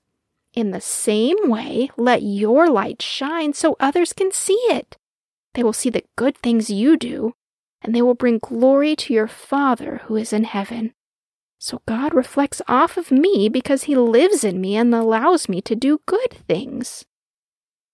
In 0.53 0.71
the 0.71 0.81
same 0.81 1.49
way, 1.49 1.89
let 1.97 2.23
your 2.23 2.69
light 2.69 3.01
shine 3.01 3.51
so 3.51 3.75
others 3.77 4.13
can 4.13 4.31
see 4.31 4.59
it. 4.69 4.95
They 5.53 5.63
will 5.63 5.73
see 5.73 5.89
the 5.89 6.05
good 6.15 6.37
things 6.37 6.69
you 6.69 6.97
do, 6.97 7.33
and 7.81 7.93
they 7.93 8.01
will 8.01 8.15
bring 8.15 8.39
glory 8.39 8.95
to 8.95 9.13
your 9.13 9.27
Father 9.27 10.01
who 10.05 10.15
is 10.15 10.33
in 10.33 10.45
heaven. 10.45 10.93
So 11.59 11.81
God 11.87 12.13
reflects 12.13 12.61
off 12.67 12.97
of 12.97 13.11
me 13.11 13.49
because 13.49 13.83
He 13.83 13.95
lives 13.95 14.43
in 14.43 14.59
me 14.59 14.75
and 14.75 14.93
allows 14.93 15.47
me 15.47 15.61
to 15.61 15.75
do 15.75 16.01
good 16.05 16.33
things. 16.47 17.05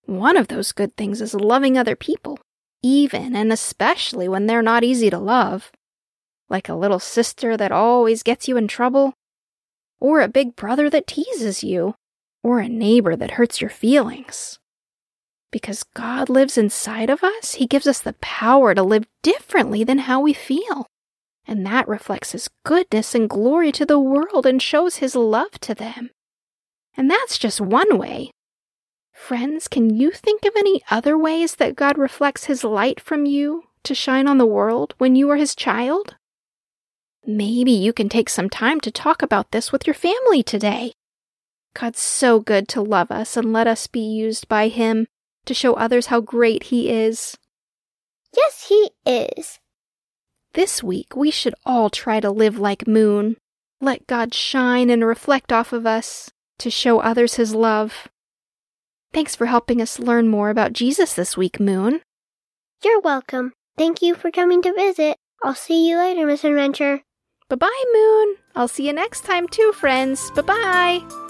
One 0.06 0.36
of 0.36 0.48
those 0.48 0.72
good 0.72 0.96
things 0.96 1.20
is 1.20 1.34
loving 1.34 1.76
other 1.76 1.96
people, 1.96 2.38
even 2.82 3.36
and 3.36 3.52
especially 3.52 4.28
when 4.28 4.46
they're 4.46 4.62
not 4.62 4.84
easy 4.84 5.10
to 5.10 5.18
love. 5.18 5.70
Like 6.48 6.68
a 6.68 6.74
little 6.74 6.98
sister 6.98 7.56
that 7.56 7.70
always 7.70 8.22
gets 8.22 8.48
you 8.48 8.56
in 8.56 8.66
trouble, 8.66 9.14
or 10.00 10.20
a 10.20 10.28
big 10.28 10.56
brother 10.56 10.90
that 10.90 11.06
teases 11.06 11.62
you, 11.62 11.94
or 12.42 12.58
a 12.58 12.68
neighbor 12.68 13.14
that 13.14 13.32
hurts 13.32 13.60
your 13.60 13.70
feelings. 13.70 14.58
Because 15.50 15.82
God 15.82 16.28
lives 16.28 16.56
inside 16.56 17.10
of 17.10 17.24
us, 17.24 17.54
He 17.54 17.66
gives 17.66 17.86
us 17.86 18.00
the 18.00 18.12
power 18.14 18.74
to 18.74 18.82
live 18.82 19.06
differently 19.22 19.82
than 19.82 19.98
how 19.98 20.20
we 20.20 20.32
feel. 20.32 20.86
And 21.46 21.66
that 21.66 21.88
reflects 21.88 22.32
His 22.32 22.48
goodness 22.64 23.14
and 23.14 23.28
glory 23.28 23.72
to 23.72 23.84
the 23.84 23.98
world 23.98 24.46
and 24.46 24.62
shows 24.62 24.96
His 24.96 25.16
love 25.16 25.52
to 25.60 25.74
them. 25.74 26.10
And 26.96 27.10
that's 27.10 27.38
just 27.38 27.60
one 27.60 27.98
way. 27.98 28.30
Friends, 29.12 29.66
can 29.66 29.90
you 29.90 30.12
think 30.12 30.44
of 30.44 30.52
any 30.56 30.82
other 30.90 31.18
ways 31.18 31.56
that 31.56 31.76
God 31.76 31.98
reflects 31.98 32.44
His 32.44 32.62
light 32.62 33.00
from 33.00 33.26
you 33.26 33.64
to 33.82 33.94
shine 33.94 34.28
on 34.28 34.38
the 34.38 34.46
world 34.46 34.94
when 34.98 35.16
you 35.16 35.28
are 35.30 35.36
His 35.36 35.54
child? 35.54 36.14
Maybe 37.26 37.72
you 37.72 37.92
can 37.92 38.08
take 38.08 38.28
some 38.28 38.48
time 38.48 38.80
to 38.80 38.90
talk 38.90 39.20
about 39.20 39.50
this 39.50 39.72
with 39.72 39.86
your 39.86 39.94
family 39.94 40.42
today. 40.42 40.92
God's 41.74 42.00
so 42.00 42.40
good 42.40 42.66
to 42.68 42.80
love 42.80 43.10
us 43.10 43.36
and 43.36 43.52
let 43.52 43.66
us 43.66 43.86
be 43.86 44.00
used 44.00 44.48
by 44.48 44.68
Him 44.68 45.06
to 45.46 45.54
show 45.54 45.74
others 45.74 46.06
how 46.06 46.20
great 46.20 46.64
He 46.64 46.90
is. 46.90 47.36
Yes, 48.36 48.68
he 48.68 48.90
is. 49.06 49.58
This 50.54 50.82
week, 50.82 51.16
we 51.16 51.30
should 51.30 51.54
all 51.64 51.90
try 51.90 52.20
to 52.20 52.30
live 52.30 52.58
like 52.58 52.86
Moon. 52.86 53.36
Let 53.80 54.06
God 54.06 54.34
shine 54.34 54.90
and 54.90 55.04
reflect 55.04 55.52
off 55.52 55.72
of 55.72 55.86
us 55.86 56.30
to 56.58 56.70
show 56.70 57.00
others 57.00 57.34
His 57.34 57.54
love. 57.54 58.08
Thanks 59.12 59.34
for 59.34 59.46
helping 59.46 59.80
us 59.80 59.98
learn 59.98 60.28
more 60.28 60.50
about 60.50 60.72
Jesus 60.72 61.14
this 61.14 61.36
week, 61.36 61.58
Moon. 61.58 62.00
You're 62.84 63.00
welcome. 63.00 63.52
Thank 63.76 64.02
you 64.02 64.14
for 64.14 64.30
coming 64.30 64.62
to 64.62 64.72
visit. 64.72 65.16
I'll 65.42 65.54
see 65.54 65.88
you 65.88 65.96
later, 65.98 66.26
Miss 66.26 66.44
Adventure. 66.44 67.02
Bye 67.48 67.56
bye, 67.56 67.84
Moon. 67.92 68.36
I'll 68.54 68.68
see 68.68 68.86
you 68.86 68.92
next 68.92 69.24
time, 69.24 69.48
too, 69.48 69.72
friends. 69.72 70.30
Bye 70.32 70.42
bye. 70.42 71.29